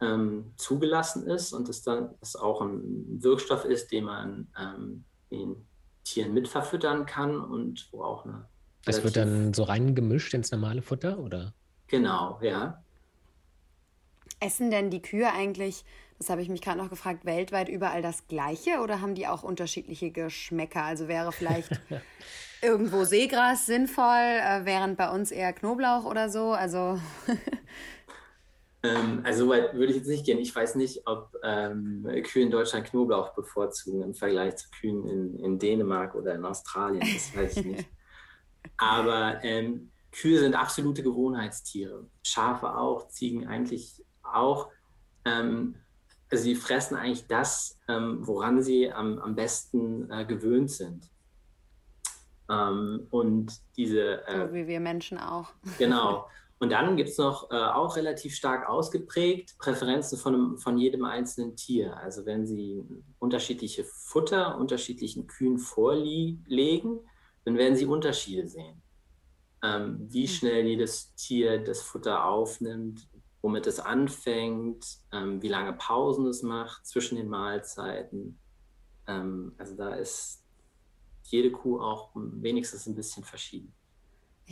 ähm, 0.00 0.52
zugelassen 0.56 1.26
ist 1.26 1.52
und 1.52 1.68
es 1.68 1.82
dann 1.82 2.14
das 2.20 2.36
auch 2.36 2.60
ein 2.60 3.22
Wirkstoff 3.22 3.64
ist, 3.64 3.92
den 3.92 4.04
man 4.04 4.48
ähm, 4.58 5.04
den 5.30 5.66
Tieren 6.12 6.34
mitverfüttern 6.34 7.06
kann 7.06 7.40
und 7.40 7.88
wo 7.92 8.02
auch 8.02 8.24
eine. 8.24 8.46
Das 8.84 9.04
wird 9.04 9.16
dann 9.16 9.54
so 9.54 9.62
reingemischt 9.62 10.34
ins 10.34 10.50
normale 10.50 10.82
Futter, 10.82 11.18
oder? 11.18 11.54
Genau, 11.86 12.38
ja. 12.42 12.82
Essen 14.40 14.70
denn 14.70 14.90
die 14.90 15.02
Kühe 15.02 15.32
eigentlich, 15.32 15.84
das 16.18 16.30
habe 16.30 16.42
ich 16.42 16.48
mich 16.48 16.62
gerade 16.62 16.78
noch 16.78 16.90
gefragt, 16.90 17.24
weltweit 17.24 17.68
überall 17.68 18.02
das 18.02 18.26
Gleiche 18.26 18.80
oder 18.82 19.00
haben 19.00 19.14
die 19.14 19.28
auch 19.28 19.42
unterschiedliche 19.42 20.10
Geschmäcker? 20.10 20.82
Also 20.82 21.06
wäre 21.06 21.32
vielleicht 21.32 21.80
irgendwo 22.62 23.04
Seegras 23.04 23.66
sinnvoll, 23.66 24.04
äh, 24.40 24.64
während 24.64 24.96
bei 24.96 25.10
uns 25.10 25.30
eher 25.30 25.52
Knoblauch 25.52 26.04
oder 26.04 26.28
so? 26.28 26.52
Also 26.52 26.98
Ähm, 28.84 29.20
also 29.24 29.48
weit 29.48 29.74
würde 29.74 29.92
ich 29.92 29.98
jetzt 29.98 30.08
nicht 30.08 30.26
gehen. 30.26 30.38
Ich 30.38 30.54
weiß 30.54 30.74
nicht, 30.74 31.06
ob 31.06 31.34
ähm, 31.44 32.04
Kühe 32.24 32.42
in 32.42 32.50
Deutschland 32.50 32.86
Knoblauch 32.86 33.34
bevorzugen 33.34 34.02
im 34.02 34.14
Vergleich 34.14 34.56
zu 34.56 34.68
Kühen 34.70 35.06
in, 35.08 35.38
in 35.38 35.58
Dänemark 35.58 36.14
oder 36.14 36.34
in 36.34 36.44
Australien. 36.44 37.00
Das 37.00 37.36
weiß 37.36 37.58
ich 37.58 37.66
nicht. 37.66 37.88
Aber 38.76 39.42
ähm, 39.44 39.90
Kühe 40.10 40.38
sind 40.38 40.54
absolute 40.54 41.02
Gewohnheitstiere. 41.02 42.06
Schafe 42.22 42.76
auch, 42.76 43.08
Ziegen 43.08 43.46
eigentlich 43.46 44.04
auch. 44.22 44.68
Ähm, 45.24 45.76
also 46.30 46.44
sie 46.44 46.54
fressen 46.54 46.96
eigentlich 46.96 47.26
das, 47.26 47.78
ähm, 47.88 48.18
woran 48.26 48.62
sie 48.62 48.90
am, 48.90 49.18
am 49.18 49.34
besten 49.36 50.10
äh, 50.10 50.24
gewöhnt 50.24 50.70
sind. 50.70 51.08
Ähm, 52.50 53.06
und 53.10 53.52
diese. 53.76 54.26
Äh, 54.26 54.48
so 54.48 54.54
wie 54.54 54.66
wir 54.66 54.80
Menschen 54.80 55.18
auch. 55.18 55.52
Genau. 55.78 56.28
Und 56.62 56.70
dann 56.70 56.96
gibt 56.96 57.08
es 57.08 57.18
noch 57.18 57.50
äh, 57.50 57.56
auch 57.56 57.96
relativ 57.96 58.36
stark 58.36 58.68
ausgeprägt 58.68 59.58
Präferenzen 59.58 60.16
von, 60.16 60.58
von 60.58 60.78
jedem 60.78 61.04
einzelnen 61.04 61.56
Tier. 61.56 61.96
Also 61.96 62.24
wenn 62.24 62.46
Sie 62.46 62.84
unterschiedliche 63.18 63.82
Futter 63.82 64.56
unterschiedlichen 64.58 65.26
Kühen 65.26 65.58
vorlegen, 65.58 67.00
dann 67.44 67.58
werden 67.58 67.74
Sie 67.74 67.84
Unterschiede 67.84 68.46
sehen. 68.46 68.80
Ähm, 69.64 70.06
wie 70.08 70.28
hm. 70.28 70.32
schnell 70.32 70.64
jedes 70.64 71.12
Tier 71.16 71.58
das 71.58 71.82
Futter 71.82 72.26
aufnimmt, 72.26 73.08
womit 73.40 73.66
es 73.66 73.80
anfängt, 73.80 74.86
ähm, 75.10 75.42
wie 75.42 75.48
lange 75.48 75.72
Pausen 75.72 76.28
es 76.28 76.44
macht 76.44 76.86
zwischen 76.86 77.16
den 77.16 77.28
Mahlzeiten. 77.28 78.38
Ähm, 79.08 79.52
also 79.58 79.74
da 79.74 79.96
ist 79.96 80.44
jede 81.24 81.50
Kuh 81.50 81.80
auch 81.80 82.10
wenigstens 82.14 82.86
ein 82.86 82.94
bisschen 82.94 83.24
verschieden. 83.24 83.74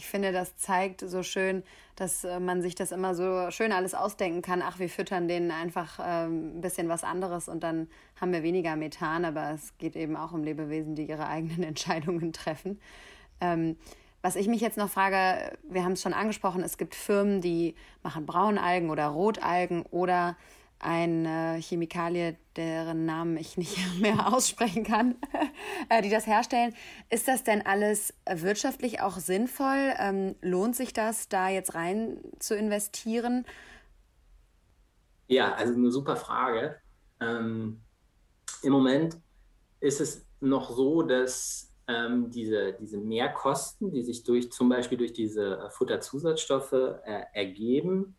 Ich 0.01 0.07
finde, 0.07 0.33
das 0.33 0.57
zeigt 0.57 1.03
so 1.03 1.23
schön, 1.23 1.63
dass 1.95 2.25
äh, 2.25 2.41
man 2.41 2.63
sich 2.63 2.75
das 2.75 2.91
immer 2.91 3.15
so 3.15 3.51
schön 3.51 3.71
alles 3.71 3.95
ausdenken 3.95 4.41
kann. 4.41 4.63
Ach, 4.63 4.79
wir 4.79 4.89
füttern 4.89 5.29
denen 5.29 5.51
einfach 5.51 6.01
ähm, 6.03 6.57
ein 6.57 6.61
bisschen 6.63 6.89
was 6.89 7.05
anderes 7.05 7.49
und 7.51 7.63
dann 7.63 7.87
haben 8.19 8.33
wir 8.33 8.43
weniger 8.43 8.77
Methan, 8.77 9.27
aber 9.27 9.51
es 9.51 9.77
geht 9.77 9.97
eben 9.97 10.17
auch 10.17 10.33
um 10.33 10.43
Lebewesen, 10.43 10.95
die 10.95 11.05
ihre 11.05 11.27
eigenen 11.27 11.63
Entscheidungen 11.65 12.33
treffen. 12.33 12.81
Ähm, 13.43 13.77
was 14.23 14.37
ich 14.37 14.49
mich 14.49 14.63
jetzt 14.63 14.79
noch 14.79 14.89
frage, 14.89 15.59
wir 15.65 15.85
haben 15.85 15.93
es 15.93 16.01
schon 16.01 16.15
angesprochen, 16.15 16.63
es 16.63 16.79
gibt 16.79 16.95
Firmen, 16.95 17.43
die 17.43 17.75
machen 18.03 18.25
Braunalgen 18.25 18.89
oder 18.89 19.07
Rotalgen 19.09 19.83
oder 19.91 20.35
eine 20.81 21.59
Chemikalie, 21.61 22.37
deren 22.57 23.05
Namen 23.05 23.37
ich 23.37 23.57
nicht 23.57 23.77
mehr 24.01 24.33
aussprechen 24.33 24.85
kann, 24.85 25.17
äh, 25.89 26.03
die 26.03 26.11
das 26.11 26.27
herstellen. 26.27 26.75
Ist 27.11 27.29
das 27.29 27.45
denn 27.45 27.65
alles 27.65 28.15
wirtschaftlich 28.29 29.01
auch 29.01 29.19
sinnvoll? 29.19 29.93
Ähm, 29.99 30.35
lohnt 30.41 30.75
sich 30.75 30.93
das, 30.93 31.29
da 31.29 31.49
jetzt 31.49 31.75
rein 31.75 32.21
zu 32.39 32.57
investieren? 32.57 33.45
Ja, 35.29 35.55
also 35.55 35.75
eine 35.75 35.91
super 35.93 36.17
Frage. 36.17 36.77
Ähm, 37.21 37.81
Im 38.63 38.73
Moment 38.73 39.19
ist 39.81 40.01
es 40.01 40.27
noch 40.41 40.71
so, 40.71 41.03
dass 41.03 41.71
ähm, 41.87 42.31
diese, 42.31 42.73
diese 42.81 42.99
Mehrkosten, 42.99 43.91
die 43.91 44.03
sich 44.03 44.25
durch 44.25 44.51
zum 44.51 44.69
Beispiel 44.69 44.99
durch 44.99 45.13
diese 45.13 45.69
Futterzusatzstoffe 45.71 46.73
äh, 46.73 47.25
ergeben, 47.33 48.17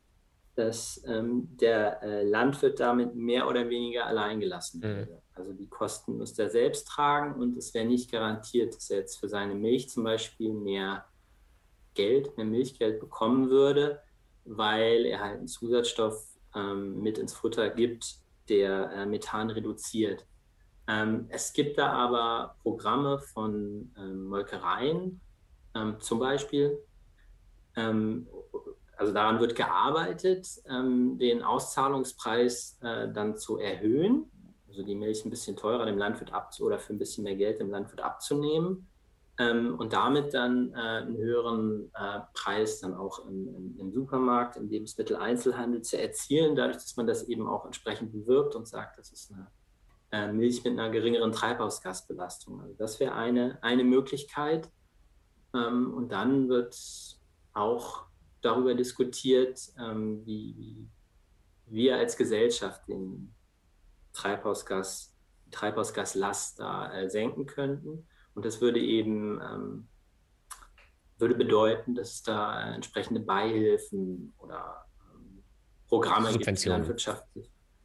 dass 0.62 1.02
ähm, 1.08 1.48
der 1.58 2.04
äh, 2.04 2.24
Landwirt 2.24 2.80
damit 2.80 3.16
mehr 3.16 3.48
oder 3.48 3.70
weniger 3.70 4.06
alleingelassen 4.06 4.80
mhm. 4.80 4.84
würde. 4.84 5.22
Also 5.34 5.54
die 5.54 5.68
Kosten 5.68 6.18
müsste 6.18 6.44
er 6.44 6.50
selbst 6.50 6.88
tragen 6.88 7.42
und 7.42 7.58
es 7.58 7.74
wäre 7.74 7.86
nicht 7.86 8.12
garantiert, 8.12 8.76
dass 8.76 8.90
er 8.90 9.00
jetzt 9.00 9.20
für 9.20 9.28
seine 9.28 9.56
Milch 9.56 9.90
zum 9.90 10.04
Beispiel 10.04 10.54
mehr 10.54 11.06
Geld, 11.96 12.38
mehr 12.38 12.46
Milchgeld 12.46 13.00
bekommen 13.00 13.50
würde, 13.50 14.02
weil 14.46 15.06
er 15.06 15.20
halt 15.20 15.40
einen 15.40 15.48
Zusatzstoff 15.48 16.24
ähm, 16.56 17.02
mit 17.02 17.18
ins 17.18 17.34
Futter 17.34 17.70
gibt, 17.70 18.18
der 18.48 18.92
äh, 18.92 19.06
Methan 19.06 19.50
reduziert. 19.50 20.26
Ähm, 20.88 21.26
es 21.30 21.54
gibt 21.54 21.78
da 21.78 21.92
aber 21.92 22.56
Programme 22.62 23.20
von 23.20 23.92
ähm, 23.98 24.26
Molkereien, 24.26 25.22
ähm, 25.76 26.00
zum 26.00 26.20
Beispiel, 26.20 26.78
ähm, 27.76 28.28
also 29.02 29.14
daran 29.14 29.40
wird 29.40 29.56
gearbeitet, 29.56 30.48
ähm, 30.70 31.18
den 31.18 31.42
Auszahlungspreis 31.42 32.78
äh, 32.82 33.12
dann 33.12 33.36
zu 33.36 33.58
erhöhen, 33.58 34.32
also 34.68 34.84
die 34.84 34.94
Milch 34.94 35.26
ein 35.26 35.32
bisschen 35.32 35.58
teurer 35.58 35.88
dem 35.88 35.98
Landwirt 35.98 36.32
ab 36.32 36.52
oder 36.60 36.78
für 36.78 36.94
ein 36.94 37.00
bisschen 37.00 37.24
mehr 37.24 37.36
Geld 37.36 37.60
dem 37.60 37.72
Landwirt 37.72 38.02
abzunehmen 38.02 38.88
ähm, 39.40 39.76
und 39.80 39.94
damit 39.94 40.36
dann 40.36 40.72
äh, 40.74 40.78
einen 40.78 41.18
höheren 41.18 41.92
äh, 41.96 42.20
Preis 42.36 42.80
dann 42.80 42.94
auch 42.94 43.26
im, 43.26 43.48
im, 43.56 43.80
im, 43.80 43.92
Supermarkt, 43.92 44.58
im 44.58 44.70
Lebensmitteleinzelhandel 44.70 45.82
zu 45.82 46.00
erzielen, 46.00 46.56
dadurch, 46.56 46.78
dass 46.78 46.96
man 46.96 47.08
das 47.08 47.24
eben 47.24 47.48
auch 47.48 47.66
entsprechend 47.66 48.12
bewirbt 48.12 48.56
und 48.56 48.68
sagt, 48.68 49.00
das 49.00 49.12
ist 49.12 49.32
eine 49.32 49.48
äh, 50.12 50.32
Milch 50.32 50.64
mit 50.64 50.74
einer 50.74 50.92
geringeren 50.92 51.32
Treibhausgasbelastung. 51.32 52.62
Also 52.62 52.76
das 52.76 53.00
wäre 53.00 53.16
eine, 53.16 53.58
eine 53.64 53.84
Möglichkeit. 53.84 54.70
Ähm, 55.56 55.92
und 55.92 56.12
dann 56.12 56.50
wird 56.50 56.78
auch 57.54 58.11
darüber 58.42 58.74
diskutiert, 58.74 59.60
ähm, 59.80 60.26
wie, 60.26 60.56
wie, 60.58 60.90
wir 61.68 61.98
als 61.98 62.18
Gesellschaft 62.18 62.88
den 62.88 63.34
Treibhausgas, 64.14 65.16
Treibhausgaslast 65.52 66.60
da 66.60 66.94
äh, 66.94 67.10
senken 67.10 67.46
könnten. 67.46 68.08
Und 68.34 68.46
das 68.46 68.60
würde 68.60 68.80
eben 68.80 69.40
ähm, 69.42 69.88
würde 71.22 71.36
bedeuten, 71.36 71.96
dass 71.96 72.16
es 72.16 72.24
da 72.24 72.74
entsprechende 72.74 73.22
Beihilfen 73.22 74.34
oder 74.40 74.86
ähm, 75.14 75.44
Programme 75.88 76.32
gibt, 76.32 76.64
die 76.64 76.70
Landwirtschaft, 76.70 77.24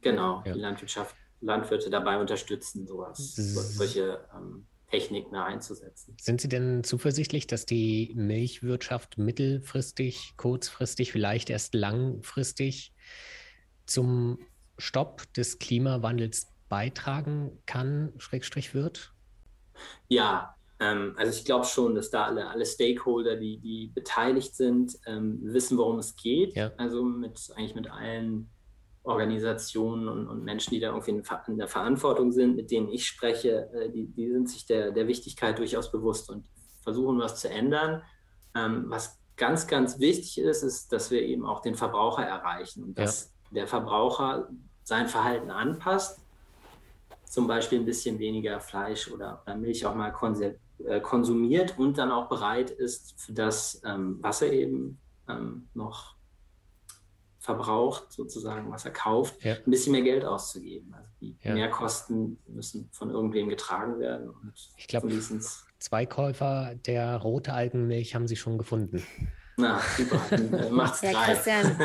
genau, 0.01 0.41
ja. 0.43 0.53
die 0.53 0.59
Landwirtschaft, 0.59 1.15
Landwirte 1.39 1.89
dabei 1.89 2.19
unterstützen, 2.19 2.87
sowas, 2.87 3.35
solche 3.35 4.27
ähm, 4.35 4.67
Techniken 4.89 5.35
einzusetzen. 5.35 6.15
Sind 6.19 6.39
Sie 6.39 6.47
denn 6.47 6.83
zuversichtlich, 6.83 7.47
dass 7.47 7.65
die 7.65 8.13
Milchwirtschaft 8.15 9.17
mittelfristig, 9.17 10.33
kurzfristig, 10.37 11.11
vielleicht 11.11 11.49
erst 11.49 11.73
langfristig 11.73 12.93
zum 13.85 14.39
Stopp 14.77 15.31
des 15.33 15.59
Klimawandels 15.59 16.47
beitragen 16.69 17.61
kann, 17.65 18.13
Schrägstrich 18.17 18.73
wird? 18.73 19.13
Ja, 20.07 20.55
ähm, 20.79 21.15
also 21.17 21.37
ich 21.37 21.45
glaube 21.45 21.65
schon, 21.65 21.95
dass 21.95 22.09
da 22.09 22.25
alle, 22.25 22.47
alle 22.47 22.65
Stakeholder, 22.65 23.35
die, 23.35 23.57
die 23.57 23.87
beteiligt 23.87 24.55
sind, 24.55 24.97
ähm, 25.05 25.39
wissen, 25.41 25.77
worum 25.77 25.99
es 25.99 26.15
geht. 26.15 26.55
Ja. 26.55 26.71
Also 26.77 27.03
mit 27.03 27.51
eigentlich 27.55 27.75
mit 27.75 27.89
allen 27.89 28.49
Organisationen 29.07 30.07
und, 30.07 30.27
und, 30.27 30.43
Menschen, 30.43 30.71
die 30.71 30.79
da 30.79 30.87
irgendwie 30.89 31.11
in, 31.11 31.23
in, 31.47 31.57
der 31.57 31.67
Verantwortung 31.67 32.31
sind, 32.31 32.55
mit 32.55 32.71
denen 32.71 32.89
ich 32.89 33.05
spreche, 33.05 33.69
äh, 33.73 33.89
die, 33.89 34.07
die, 34.07 34.29
sind 34.31 34.49
sich 34.49 34.65
der, 34.65 34.91
der 34.91 35.07
Wichtigkeit 35.07 35.57
durchaus 35.57 35.91
bewusst 35.91 36.29
und 36.29 36.45
versuchen, 36.81 37.19
was 37.19 37.39
zu 37.39 37.49
ändern. 37.49 38.03
Ähm, 38.55 38.85
was 38.87 39.19
ganz, 39.37 39.67
ganz 39.67 39.99
wichtig 39.99 40.39
ist, 40.39 40.63
ist, 40.63 40.91
dass 40.91 41.09
wir 41.11 41.21
eben 41.21 41.45
auch 41.45 41.61
den 41.61 41.75
Verbraucher 41.75 42.23
erreichen 42.23 42.83
und 42.83 42.97
dass 42.97 43.33
ja. 43.51 43.55
der 43.61 43.67
Verbraucher 43.67 44.49
sein 44.83 45.07
Verhalten 45.07 45.51
anpasst, 45.51 46.19
zum 47.25 47.47
Beispiel 47.47 47.79
ein 47.79 47.85
bisschen 47.85 48.19
weniger 48.19 48.59
Fleisch 48.59 49.11
oder, 49.11 49.41
oder 49.45 49.55
Milch 49.55 49.85
auch 49.85 49.95
mal 49.95 50.13
äh, 50.85 50.99
konsumiert 51.01 51.77
und 51.77 51.97
dann 51.97 52.11
auch 52.11 52.29
bereit 52.29 52.71
ist, 52.71 53.19
für 53.21 53.33
das, 53.33 53.81
ähm, 53.85 54.17
was 54.21 54.41
er 54.41 54.51
eben 54.51 54.99
ähm, 55.29 55.67
noch 55.73 56.16
verbraucht, 57.47 58.11
sozusagen, 58.11 58.69
was 58.69 58.83
er 58.83 58.91
kauft, 58.91 59.41
ja. 59.41 59.53
ein 59.53 59.71
bisschen 59.71 59.93
mehr 59.93 60.01
Geld 60.01 60.25
auszugeben. 60.25 60.93
Also 60.93 61.09
die 61.21 61.37
ja. 61.41 61.53
Mehrkosten 61.53 62.37
müssen 62.45 62.89
von 62.91 63.09
irgendwem 63.09 63.47
getragen 63.47 63.99
werden. 63.99 64.29
Und 64.29 64.53
ich 64.75 64.87
glaube, 64.87 65.09
zwei 65.79 66.05
Käufer 66.05 66.75
der 66.85 67.15
rote 67.15 67.53
Algenmilch 67.53 68.15
haben 68.15 68.27
Sie 68.27 68.35
schon 68.35 68.57
gefunden. 68.57 69.01
Na, 69.55 69.79
super. 69.95 70.21
Äh, 70.31 70.69
macht's 70.69 71.01
ja, 71.01 71.13
drei. 71.13 71.33
Christian, 71.33 71.77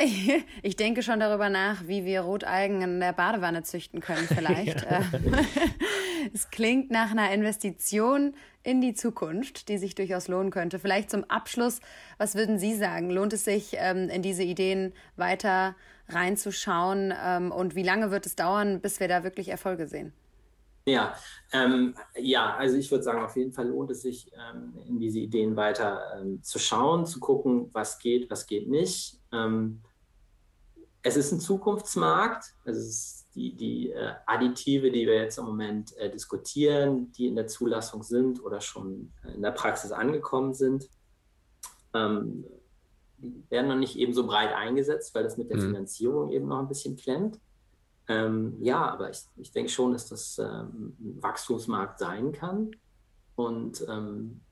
Ich 0.62 0.76
denke 0.76 1.02
schon 1.02 1.20
darüber 1.20 1.50
nach, 1.50 1.86
wie 1.86 2.04
wir 2.04 2.22
Rotalgen 2.22 2.80
in 2.82 3.00
der 3.00 3.12
Badewanne 3.12 3.62
züchten 3.62 4.00
können, 4.00 4.26
vielleicht. 4.26 4.86
Ja. 4.90 5.02
Es 6.32 6.50
klingt 6.50 6.90
nach 6.90 7.10
einer 7.10 7.32
Investition 7.32 8.34
in 8.62 8.80
die 8.80 8.94
Zukunft, 8.94 9.68
die 9.68 9.78
sich 9.78 9.94
durchaus 9.94 10.28
lohnen 10.28 10.50
könnte. 10.50 10.78
Vielleicht 10.78 11.10
zum 11.10 11.24
Abschluss, 11.24 11.80
was 12.18 12.34
würden 12.34 12.58
Sie 12.58 12.76
sagen? 12.76 13.10
Lohnt 13.10 13.32
es 13.32 13.44
sich, 13.44 13.74
ähm, 13.78 14.08
in 14.08 14.22
diese 14.22 14.42
Ideen 14.42 14.92
weiter 15.16 15.76
reinzuschauen? 16.08 17.12
Ähm, 17.22 17.52
und 17.52 17.74
wie 17.74 17.82
lange 17.82 18.10
wird 18.10 18.26
es 18.26 18.36
dauern, 18.36 18.80
bis 18.80 19.00
wir 19.00 19.08
da 19.08 19.24
wirklich 19.24 19.48
Erfolge 19.48 19.86
sehen? 19.86 20.12
Ja, 20.86 21.14
ähm, 21.52 21.94
ja, 22.16 22.56
also 22.56 22.76
ich 22.76 22.90
würde 22.90 23.04
sagen, 23.04 23.22
auf 23.22 23.36
jeden 23.36 23.52
Fall 23.52 23.68
lohnt 23.68 23.90
es 23.90 24.02
sich, 24.02 24.30
ähm, 24.32 24.74
in 24.88 24.98
diese 24.98 25.18
Ideen 25.18 25.54
weiter 25.54 26.18
ähm, 26.18 26.42
zu 26.42 26.58
schauen, 26.58 27.06
zu 27.06 27.20
gucken, 27.20 27.70
was 27.72 27.98
geht, 27.98 28.30
was 28.30 28.46
geht 28.46 28.68
nicht. 28.68 29.18
Ähm, 29.32 29.82
es 31.02 31.16
ist 31.16 31.32
ein 31.32 31.40
Zukunftsmarkt. 31.40 32.54
Es 32.64 32.76
ist 32.76 33.19
die, 33.40 33.54
die 33.54 33.90
äh, 33.90 34.12
Additive, 34.26 34.90
die 34.90 35.06
wir 35.06 35.14
jetzt 35.14 35.38
im 35.38 35.46
Moment 35.46 35.96
äh, 35.96 36.10
diskutieren, 36.10 37.10
die 37.12 37.26
in 37.26 37.36
der 37.36 37.46
Zulassung 37.46 38.02
sind 38.02 38.42
oder 38.44 38.60
schon 38.60 39.12
äh, 39.24 39.32
in 39.32 39.42
der 39.42 39.52
Praxis 39.52 39.92
angekommen 39.92 40.52
sind, 40.52 40.88
ähm, 41.94 42.44
werden 43.48 43.68
noch 43.68 43.76
nicht 43.76 43.96
eben 43.96 44.12
so 44.12 44.26
breit 44.26 44.52
eingesetzt, 44.52 45.14
weil 45.14 45.22
das 45.22 45.38
mit 45.38 45.50
der 45.50 45.56
mhm. 45.56 45.62
Finanzierung 45.62 46.30
eben 46.30 46.48
noch 46.48 46.58
ein 46.58 46.68
bisschen 46.68 46.96
klemmt. 46.96 47.40
Ähm, 48.08 48.56
ja, 48.60 48.90
aber 48.90 49.10
ich, 49.10 49.20
ich 49.36 49.52
denke 49.52 49.70
schon, 49.70 49.92
dass 49.92 50.08
das 50.08 50.38
ähm, 50.38 50.96
ein 51.00 51.22
Wachstumsmarkt 51.22 51.98
sein 51.98 52.32
kann. 52.32 52.72
Und 53.36 53.86
ähm, 53.88 54.42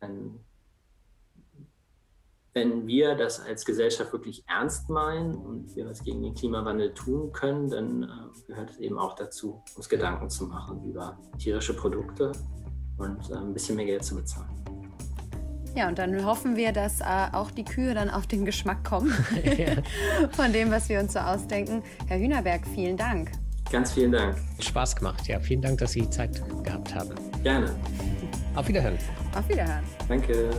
wenn 2.58 2.88
wir 2.88 3.14
das 3.14 3.40
als 3.40 3.64
Gesellschaft 3.64 4.12
wirklich 4.12 4.42
ernst 4.48 4.88
meinen 4.88 5.36
und 5.36 5.76
wir 5.76 5.86
was 5.86 6.02
gegen 6.02 6.22
den 6.22 6.34
Klimawandel 6.34 6.92
tun 6.92 7.30
können, 7.32 7.70
dann 7.70 8.02
äh, 8.02 8.06
gehört 8.48 8.70
es 8.70 8.78
eben 8.78 8.98
auch 8.98 9.14
dazu, 9.14 9.62
uns 9.76 9.88
Gedanken 9.88 10.28
zu 10.28 10.46
machen 10.46 10.82
über 10.84 11.16
tierische 11.38 11.74
Produkte 11.74 12.32
und 12.96 13.30
äh, 13.30 13.34
ein 13.34 13.52
bisschen 13.52 13.76
mehr 13.76 13.84
Geld 13.84 14.04
zu 14.04 14.16
bezahlen. 14.16 14.50
Ja, 15.76 15.86
und 15.86 15.98
dann 15.98 16.24
hoffen 16.24 16.56
wir, 16.56 16.72
dass 16.72 17.00
äh, 17.00 17.04
auch 17.32 17.52
die 17.52 17.64
Kühe 17.64 17.94
dann 17.94 18.10
auf 18.10 18.26
den 18.26 18.44
Geschmack 18.44 18.82
kommen 18.82 19.10
von 20.32 20.52
dem, 20.52 20.72
was 20.72 20.88
wir 20.88 20.98
uns 20.98 21.12
so 21.12 21.20
ausdenken. 21.20 21.84
Herr 22.08 22.18
Hühnerberg, 22.18 22.66
vielen 22.74 22.96
Dank. 22.96 23.30
Ganz 23.70 23.92
vielen 23.92 24.10
Dank. 24.10 24.36
Spaß 24.58 24.96
gemacht. 24.96 25.28
Ja, 25.28 25.38
vielen 25.38 25.62
Dank, 25.62 25.78
dass 25.78 25.92
Sie 25.92 26.08
Zeit 26.10 26.42
gehabt 26.64 26.92
haben. 26.92 27.10
Gerne. 27.44 27.70
Auf 28.56 28.66
Wiederhören. 28.66 28.98
Auf 29.36 29.48
Wiederhören. 29.48 29.84
Danke. 30.08 30.50